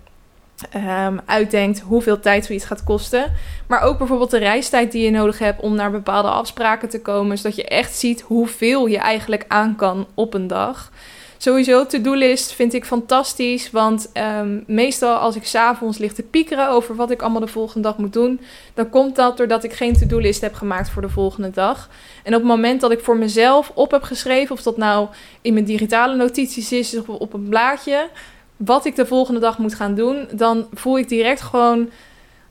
[0.76, 3.34] um, uitdenkt hoeveel tijd zoiets gaat kosten.
[3.68, 7.38] Maar ook bijvoorbeeld de reistijd die je nodig hebt om naar bepaalde afspraken te komen.
[7.38, 10.92] Zodat je echt ziet hoeveel je eigenlijk aan kan op een dag.
[11.38, 13.72] Sowieso, to-do-list vind ik fantastisch.
[13.72, 17.88] Want um, meestal als ik s'avonds lig te piekeren over wat ik allemaal de volgende
[17.88, 18.40] dag moet doen,
[18.74, 21.90] dan komt dat doordat ik geen to-do-list heb gemaakt voor de volgende dag.
[22.24, 25.08] En op het moment dat ik voor mezelf op heb geschreven, of dat nou
[25.42, 28.10] in mijn digitale notities is of op een blaadje,
[28.58, 31.90] wat ik de volgende dag moet gaan doen, dan voel ik direct gewoon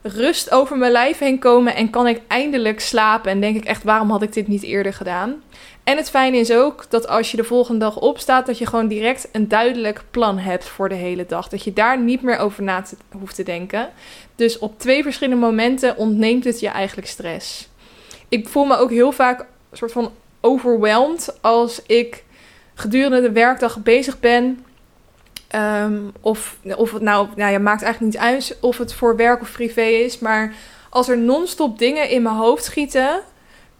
[0.01, 3.31] rust over mijn lijf heen komen en kan ik eindelijk slapen.
[3.31, 5.41] En denk ik echt, waarom had ik dit niet eerder gedaan?
[5.83, 8.87] En het fijne is ook dat als je de volgende dag opstaat, dat je gewoon
[8.87, 11.47] direct een duidelijk plan hebt voor de hele dag.
[11.47, 12.83] Dat je daar niet meer over na
[13.19, 13.89] hoeft te denken.
[14.35, 17.69] Dus op twee verschillende momenten ontneemt het je eigenlijk stress.
[18.29, 22.23] Ik voel me ook heel vaak soort van overweldigd als ik
[22.73, 24.64] gedurende de werkdag bezig ben.
[25.47, 29.41] Ehm, of, of het nou, nou ja, maakt eigenlijk niet uit of het voor werk
[29.41, 30.19] of privé is.
[30.19, 30.53] Maar
[30.89, 33.21] als er non-stop dingen in mijn hoofd schieten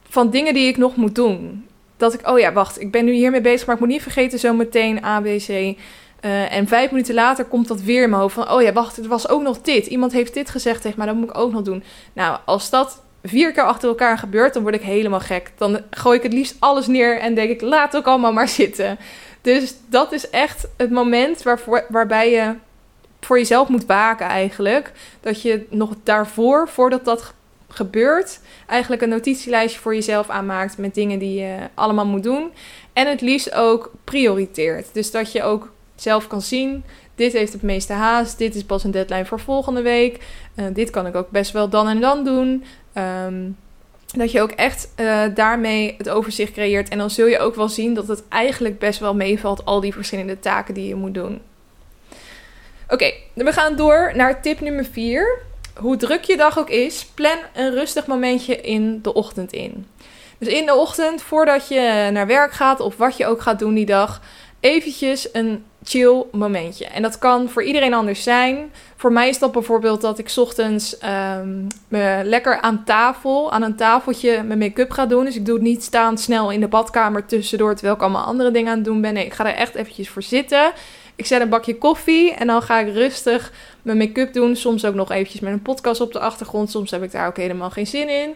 [0.10, 1.68] van dingen die ik nog moet doen.
[1.98, 4.40] Dat ik, oh ja, wacht, ik ben nu hiermee bezig, maar ik moet niet vergeten
[4.40, 5.48] zo meteen ABC.
[5.50, 8.98] Uh, en vijf minuten later komt dat weer in mijn hoofd van, oh ja, wacht,
[8.98, 9.86] er was ook nog dit.
[9.86, 11.84] Iemand heeft dit gezegd tegen mij, dat moet ik ook nog doen.
[12.14, 15.52] Nou, als dat vier keer achter elkaar gebeurt, dan word ik helemaal gek.
[15.58, 18.98] Dan gooi ik het liefst alles neer en denk ik, laat ook allemaal maar zitten.
[19.46, 22.54] Dus dat is echt het moment waarvoor, waarbij je
[23.22, 24.92] voor jezelf moet waken eigenlijk.
[25.22, 27.34] Dat je nog daarvoor, voordat dat
[27.68, 32.52] gebeurt, eigenlijk een notitielijstje voor jezelf aanmaakt met dingen die je allemaal moet doen.
[32.94, 34.94] En het liefst ook prioriteert.
[34.94, 36.84] Dus dat je ook zelf kan zien.
[37.16, 38.38] Dit heeft het meeste haast.
[38.38, 40.24] Dit is pas een deadline voor volgende week.
[40.56, 42.64] Uh, dit kan ik ook best wel dan en dan doen.
[42.98, 43.58] Um,
[44.20, 46.90] dat je ook echt uh, daarmee het overzicht creëert.
[46.90, 49.94] En dan zul je ook wel zien dat het eigenlijk best wel meevalt, al die
[49.94, 51.42] verschillende taken die je moet doen.
[52.90, 55.40] Oké, we gaan door naar tip nummer 4.
[55.76, 59.88] Hoe druk je dag ook is, plan een rustig momentje in de ochtend in.
[60.38, 63.74] Dus in de ochtend, voordat je naar werk gaat of wat je ook gaat doen
[63.74, 64.22] die dag,
[64.60, 66.86] eventjes een chill momentje.
[66.86, 68.72] En dat kan voor iedereen anders zijn.
[68.96, 70.98] Voor mij is dat bijvoorbeeld dat ik ochtends
[71.38, 75.26] um, me lekker aan tafel, aan een tafeltje mijn make-up ga doen.
[75.26, 78.52] Dus ik doe het niet staan snel in de badkamer tussendoor terwijl ik allemaal andere
[78.52, 79.14] dingen aan het doen ben.
[79.14, 80.72] Nee, ik ga er echt eventjes voor zitten.
[81.16, 84.56] Ik zet een bakje koffie en dan ga ik rustig mijn make-up doen.
[84.56, 86.72] Soms ook nog eventjes met een podcast op de achtergrond.
[86.72, 88.34] Soms heb ik daar ook helemaal geen zin in.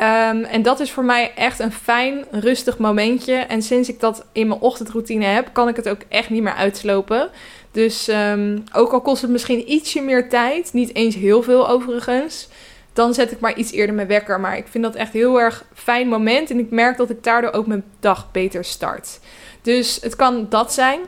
[0.00, 3.34] Um, en dat is voor mij echt een fijn, rustig momentje.
[3.34, 6.54] En sinds ik dat in mijn ochtendroutine heb, kan ik het ook echt niet meer
[6.54, 7.30] uitslopen.
[7.70, 12.48] Dus um, ook al kost het misschien ietsje meer tijd, niet eens heel veel overigens,
[12.92, 14.40] dan zet ik maar iets eerder mijn wekker.
[14.40, 17.52] Maar ik vind dat echt heel erg fijn moment en ik merk dat ik daardoor
[17.52, 19.20] ook mijn dag beter start.
[19.62, 21.00] Dus het kan dat zijn.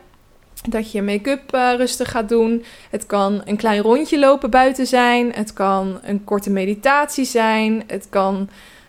[0.68, 2.64] Dat je make-up uh, rustig gaat doen.
[2.90, 5.32] Het kan een klein rondje lopen buiten zijn.
[5.32, 7.82] Het kan een korte meditatie zijn.
[7.86, 8.49] Het kan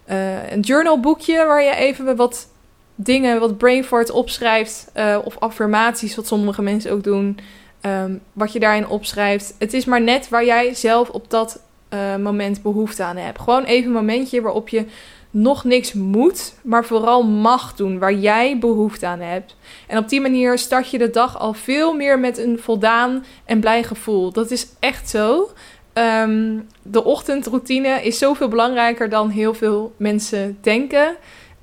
[0.10, 2.48] uh, een journalboekje waar je even wat
[2.96, 4.92] dingen, wat brainfart opschrijft.
[4.96, 7.40] Uh, of affirmaties, wat sommige mensen ook doen.
[7.86, 9.56] Um, wat je daarin opschrijft.
[9.60, 11.62] Het is maar net waar jij zelf op dat
[11.94, 13.40] uh, moment behoefte aan hebt.
[13.40, 14.86] Gewoon even een momentje waarop je
[15.30, 19.56] nog niks moet, maar vooral mag doen waar jij behoefte aan hebt.
[19.88, 23.60] En op die manier start je de dag al veel meer met een voldaan en
[23.60, 24.32] blij gevoel.
[24.32, 25.52] Dat is echt zo.
[25.94, 31.16] Um, de ochtendroutine is zoveel belangrijker dan heel veel mensen denken.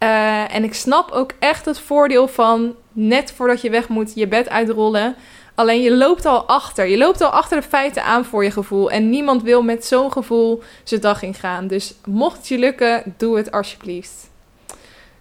[0.03, 4.29] Uh, en ik snap ook echt het voordeel van net voordat je weg moet je
[4.29, 5.17] bed uitrollen.
[5.55, 6.87] Alleen je loopt al achter.
[6.87, 8.91] Je loopt al achter de feiten aan voor je gevoel.
[8.91, 11.67] En niemand wil met zo'n gevoel zijn dag ingaan.
[11.67, 14.31] Dus mocht het je lukken, doe het alsjeblieft.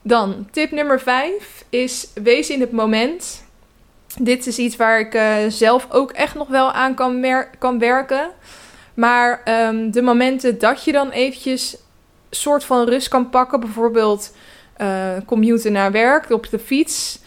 [0.01, 3.43] Dan tip nummer 5 is wees in het moment.
[4.19, 7.25] Dit is iets waar ik uh, zelf ook echt nog wel aan kan,
[7.59, 8.29] kan werken.
[8.99, 11.77] Maar um, de momenten dat je dan eventjes
[12.29, 14.35] soort van rust kan pakken, bijvoorbeeld
[14.81, 17.19] uh, commuten naar werk op de fiets.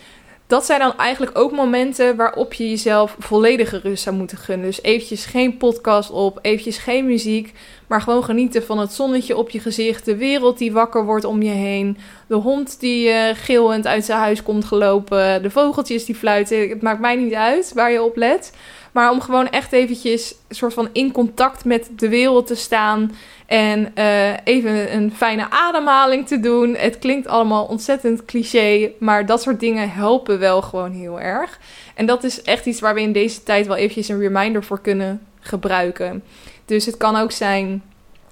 [0.47, 4.67] Dat zijn dan eigenlijk ook momenten waarop je jezelf volledige rust zou moeten gunnen.
[4.67, 7.53] Dus eventjes geen podcast op, eventjes geen muziek,
[7.87, 11.43] maar gewoon genieten van het zonnetje op je gezicht, de wereld die wakker wordt om
[11.43, 16.15] je heen, de hond die uh, gilend uit zijn huis komt gelopen, de vogeltjes die
[16.15, 16.69] fluiten.
[16.69, 18.53] Het maakt mij niet uit waar je op let.
[18.93, 23.13] Maar om gewoon echt eventjes soort van in contact met de wereld te staan.
[23.47, 26.75] En uh, even een fijne ademhaling te doen.
[26.75, 28.91] Het klinkt allemaal ontzettend cliché.
[28.99, 31.59] Maar dat soort dingen helpen wel gewoon heel erg.
[31.95, 34.81] En dat is echt iets waar we in deze tijd wel eventjes een reminder voor
[34.81, 36.23] kunnen gebruiken.
[36.65, 37.83] Dus het kan ook zijn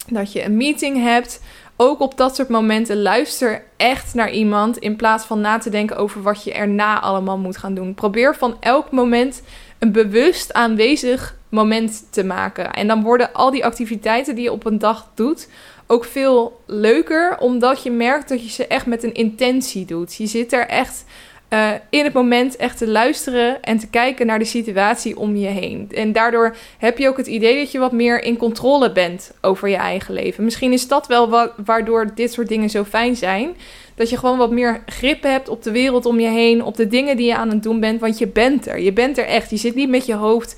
[0.08, 1.40] dat je een meeting hebt.
[1.76, 5.96] Ook op dat soort momenten luister echt naar iemand in plaats van na te denken
[5.96, 7.94] over wat je erna allemaal moet gaan doen.
[7.94, 9.42] Probeer van elk moment
[9.80, 12.70] een bewust aanwezig moment te maken.
[12.70, 15.48] En dan worden al die activiteiten die je op een dag doet
[15.86, 20.14] ook veel leuker, omdat je merkt dat je ze echt met een intentie doet.
[20.14, 21.04] Je zit er echt
[21.50, 25.46] uh, in het moment echt te luisteren en te kijken naar de situatie om je
[25.46, 25.88] heen.
[25.94, 29.68] En daardoor heb je ook het idee dat je wat meer in controle bent over
[29.68, 30.44] je eigen leven.
[30.44, 33.56] Misschien is dat wel waardoor dit soort dingen zo fijn zijn.
[33.94, 36.86] Dat je gewoon wat meer grip hebt op de wereld om je heen, op de
[36.86, 38.00] dingen die je aan het doen bent.
[38.00, 38.80] Want je bent er.
[38.80, 39.50] Je bent er echt.
[39.50, 40.56] Je zit niet met je hoofd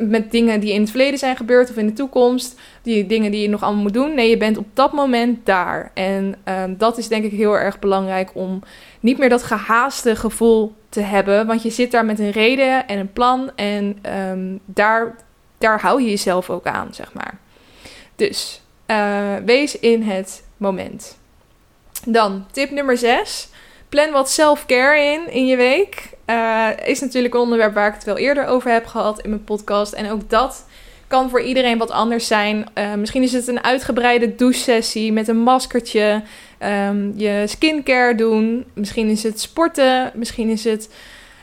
[0.00, 2.60] met dingen die in het verleden zijn gebeurd of in de toekomst.
[2.82, 4.14] Die dingen die je nog allemaal moet doen.
[4.14, 5.90] Nee, je bent op dat moment daar.
[5.94, 8.62] En um, dat is denk ik heel erg belangrijk om
[9.00, 11.46] niet meer dat gehaaste gevoel te hebben.
[11.46, 13.50] Want je zit daar met een reden en een plan.
[13.56, 15.16] En um, daar,
[15.58, 17.38] daar hou je jezelf ook aan, zeg maar.
[18.16, 21.18] Dus uh, wees in het moment.
[22.06, 23.48] Dan tip nummer 6.
[23.88, 26.10] Plan wat self-care in in je week.
[26.26, 29.44] uh, is natuurlijk een onderwerp waar ik het wel eerder over heb gehad in mijn
[29.44, 29.92] podcast.
[29.92, 30.66] En ook dat
[31.08, 32.66] kan voor iedereen wat anders zijn.
[32.74, 36.22] Uh, misschien is het een uitgebreide douchesessie met een maskertje.
[36.88, 38.64] Um, je skincare doen.
[38.74, 40.10] Misschien is het sporten.
[40.14, 40.94] Misschien is het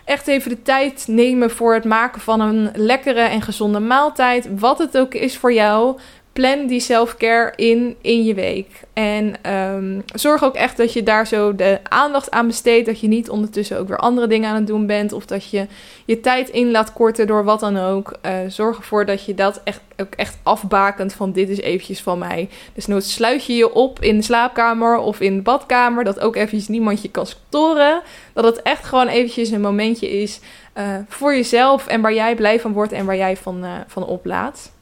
[0.05, 4.47] echt even de tijd nemen voor het maken van een lekkere en gezonde maaltijd.
[4.59, 5.97] Wat het ook is voor jou
[6.35, 8.67] plan die self-care in in je week.
[8.93, 12.85] En um, zorg ook echt dat je daar zo de aandacht aan besteedt.
[12.85, 15.13] Dat je niet ondertussen ook weer andere dingen aan het doen bent.
[15.13, 15.67] Of dat je
[16.05, 18.17] je tijd in laat korten door wat dan ook.
[18.25, 22.19] Uh, zorg ervoor dat je dat echt, ook echt afbakent van dit is eventjes van
[22.19, 22.49] mij.
[22.73, 26.03] Dus nooit sluit je je op in de slaapkamer of in de badkamer.
[26.03, 28.01] Dat ook eventjes niemand je kan storen.
[28.33, 30.39] Dat het echt gewoon eventjes een momentje is
[30.77, 31.87] uh, voor jezelf.
[31.87, 34.73] En waar jij blij van wordt en waar jij van, uh, van oplaat.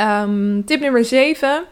[0.00, 1.64] Um, tip nummer 7.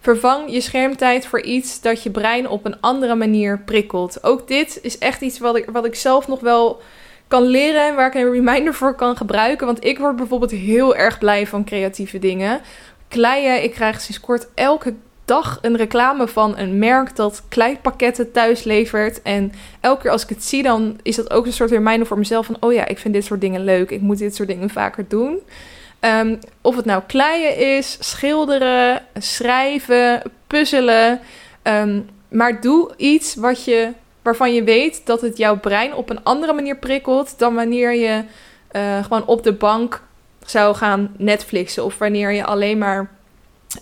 [0.00, 4.24] Vervang je schermtijd voor iets dat je brein op een andere manier prikkelt.
[4.24, 6.80] Ook dit is echt iets wat ik, wat ik zelf nog wel
[7.28, 9.66] kan leren en waar ik een reminder voor kan gebruiken.
[9.66, 12.60] Want ik word bijvoorbeeld heel erg blij van creatieve dingen.
[13.08, 18.64] Kleien, ik krijg sinds kort elke dag een reclame van een merk dat kleipakketten thuis
[18.64, 19.22] levert.
[19.22, 22.18] En elke keer als ik het zie, dan is dat ook een soort reminder voor
[22.18, 22.56] mezelf van...
[22.60, 25.38] oh ja, ik vind dit soort dingen leuk, ik moet dit soort dingen vaker doen.
[26.00, 31.20] Um, of het nou kleien is, schilderen, schrijven, puzzelen.
[31.62, 33.92] Um, maar doe iets wat je,
[34.22, 38.24] waarvan je weet dat het jouw brein op een andere manier prikkelt dan wanneer je
[38.72, 40.02] uh, gewoon op de bank
[40.46, 41.84] zou gaan Netflixen.
[41.84, 43.10] Of wanneer je alleen maar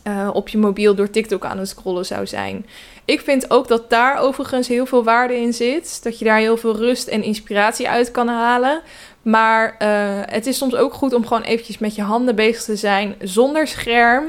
[0.06, 2.66] uh, op je mobiel door TikTok aan het scrollen zou zijn.
[3.04, 6.02] Ik vind ook dat daar overigens heel veel waarde in zit.
[6.02, 8.80] Dat je daar heel veel rust en inspiratie uit kan halen.
[9.27, 9.89] Maar uh,
[10.24, 13.66] het is soms ook goed om gewoon eventjes met je handen bezig te zijn zonder
[13.66, 14.24] scherm.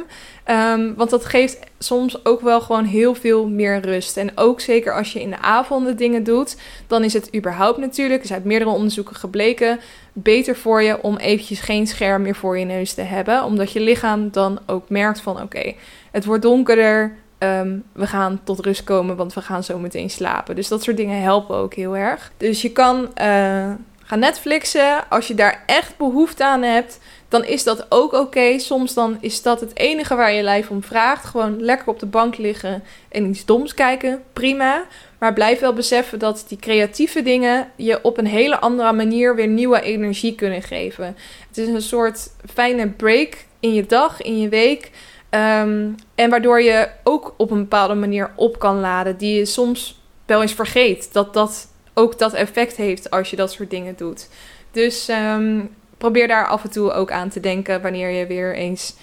[0.46, 4.18] Um, want dat geeft soms ook wel gewoon heel veel meer rust.
[4.18, 8.22] En ook zeker als je in de avonden dingen doet, dan is het überhaupt natuurlijk,
[8.22, 9.80] er zijn meerdere onderzoeken gebleken,
[10.14, 13.44] beter voor je om eventjes geen scherm meer voor je neus te hebben.
[13.44, 15.74] Omdat je lichaam dan ook merkt van oké,
[16.12, 20.56] het wordt donkerder, um, we gaan tot rust komen, want we gaan zo meteen slapen.
[20.56, 22.32] Dus dat soort dingen helpen ook heel erg.
[22.38, 23.10] Dus je kan...
[23.22, 23.72] Uh,
[24.08, 25.10] Ga Netflixen.
[25.10, 28.60] Als je daar echt behoefte aan hebt, dan is dat ook oké.
[28.60, 31.26] Soms dan is dat het enige waar je lijf om vraagt.
[31.26, 34.24] Gewoon lekker op de bank liggen en iets doms kijken.
[34.34, 34.84] Prima.
[35.20, 39.48] Maar blijf wel beseffen dat die creatieve dingen je op een hele andere manier weer
[39.48, 41.16] nieuwe energie kunnen geven.
[41.48, 44.92] Het is een soort fijne break in je dag, in je week.
[45.30, 49.18] Um, en waardoor je ook op een bepaalde manier op kan laden.
[49.18, 51.14] Die je soms wel eens vergeet.
[51.14, 51.68] Dat dat
[51.98, 54.30] ook dat effect heeft als je dat soort dingen doet.
[54.72, 58.96] Dus um, probeer daar af en toe ook aan te denken wanneer je weer eens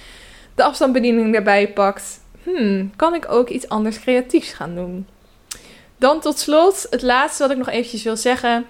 [0.55, 2.21] de afstandsbediening erbij pakt.
[2.43, 5.07] Hmm, kan ik ook iets anders creatiefs gaan doen?
[5.97, 8.67] Dan tot slot, het laatste wat ik nog eventjes wil zeggen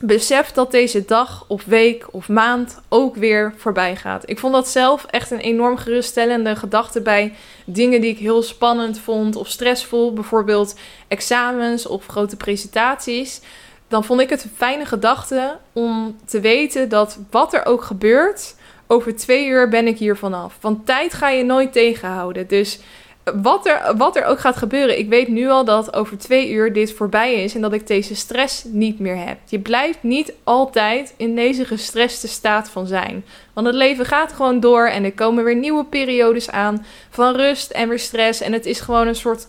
[0.00, 4.30] besef dat deze dag of week of maand ook weer voorbij gaat.
[4.30, 7.34] Ik vond dat zelf echt een enorm geruststellende gedachte bij
[7.64, 10.78] dingen die ik heel spannend vond of stressvol, bijvoorbeeld
[11.08, 13.40] examens of grote presentaties.
[13.88, 18.54] Dan vond ik het een fijne gedachte om te weten dat wat er ook gebeurt,
[18.86, 20.56] over twee uur ben ik hier vanaf.
[20.60, 22.48] Want tijd ga je nooit tegenhouden.
[22.48, 22.78] Dus
[23.24, 26.72] wat er, wat er ook gaat gebeuren, ik weet nu al dat over twee uur
[26.72, 29.38] dit voorbij is en dat ik deze stress niet meer heb.
[29.48, 33.24] Je blijft niet altijd in deze gestreste staat van zijn.
[33.52, 37.70] Want het leven gaat gewoon door en er komen weer nieuwe periodes aan van rust
[37.70, 38.40] en weer stress.
[38.40, 39.46] En het is gewoon een soort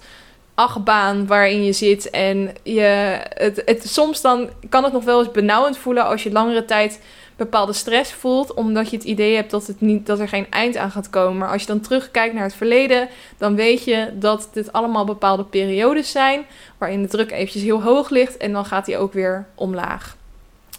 [0.56, 2.10] achtbaan waarin je zit.
[2.10, 6.32] En je, het, het, soms dan kan het nog wel eens benauwend voelen als je
[6.32, 7.00] langere tijd
[7.44, 10.78] bepaalde stress voelt, omdat je het idee hebt dat, het niet, dat er geen eind
[10.78, 11.38] aan gaat komen.
[11.38, 15.44] Maar als je dan terugkijkt naar het verleden, dan weet je dat dit allemaal bepaalde
[15.44, 16.46] periodes zijn
[16.78, 20.16] waarin de druk eventjes heel hoog ligt en dan gaat hij ook weer omlaag.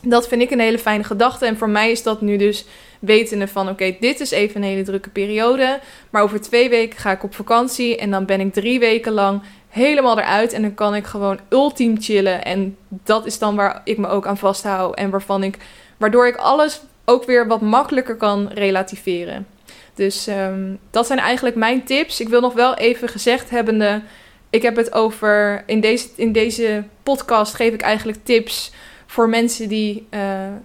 [0.06, 1.46] Dat vind ik een hele fijne gedachte.
[1.46, 2.64] En voor mij is dat nu dus
[3.00, 5.80] wetende van oké, dit is even een hele drukke periode.
[6.10, 9.42] Maar over twee weken ga ik op vakantie en dan ben ik drie weken lang
[9.68, 10.52] helemaal eruit.
[10.52, 12.44] En dan kan ik gewoon ultiem chillen.
[12.44, 14.94] En dat is dan waar ik me ook aan vasthoud.
[14.94, 15.58] En waarvan ik
[15.96, 19.46] Waardoor ik alles ook weer wat makkelijker kan relativeren.
[19.94, 22.20] Dus um, dat zijn eigenlijk mijn tips.
[22.20, 24.02] Ik wil nog wel even gezegd hebbende.
[24.50, 25.62] Ik heb het over.
[25.66, 28.72] In deze, in deze podcast geef ik eigenlijk tips
[29.06, 30.20] voor mensen die uh,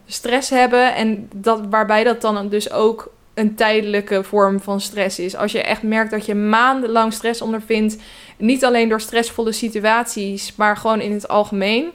[0.06, 0.96] stress hebben.
[0.96, 5.36] En dat, waarbij dat dan dus ook een tijdelijke vorm van stress is.
[5.36, 7.98] Als je echt merkt dat je maandenlang stress ondervindt.
[8.38, 11.92] Niet alleen door stressvolle situaties, maar gewoon in het algemeen.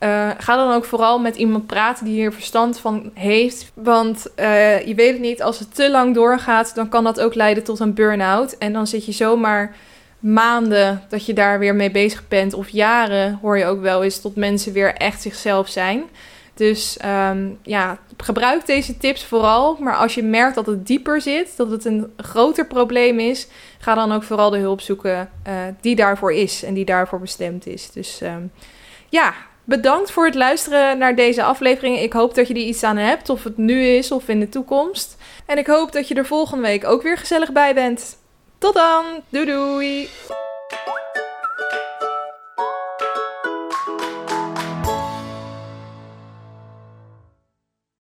[0.00, 3.70] Uh, ga dan ook vooral met iemand praten die hier verstand van heeft.
[3.74, 7.34] Want uh, je weet het niet, als het te lang doorgaat, dan kan dat ook
[7.34, 8.52] leiden tot een burn-out.
[8.58, 9.76] En dan zit je zomaar
[10.18, 14.20] maanden dat je daar weer mee bezig bent, of jaren hoor je ook wel eens
[14.20, 16.04] tot mensen weer echt zichzelf zijn.
[16.54, 19.76] Dus ehm, ja, gebruik deze tips vooral.
[19.80, 23.94] Maar als je merkt dat het dieper zit, dat het een groter probleem is, ga
[23.94, 27.90] dan ook vooral de hulp zoeken uh, die daarvoor is en die daarvoor bestemd is.
[27.90, 28.52] Dus um,
[29.08, 29.34] ja,
[29.68, 31.98] bedankt voor het luisteren naar deze aflevering.
[31.98, 34.48] Ik hoop dat je er iets aan hebt, of het nu is of in de
[34.48, 35.16] toekomst.
[35.46, 38.18] En ik hoop dat je er volgende week ook weer gezellig bij bent.
[38.58, 40.08] Tot dan, doei doei!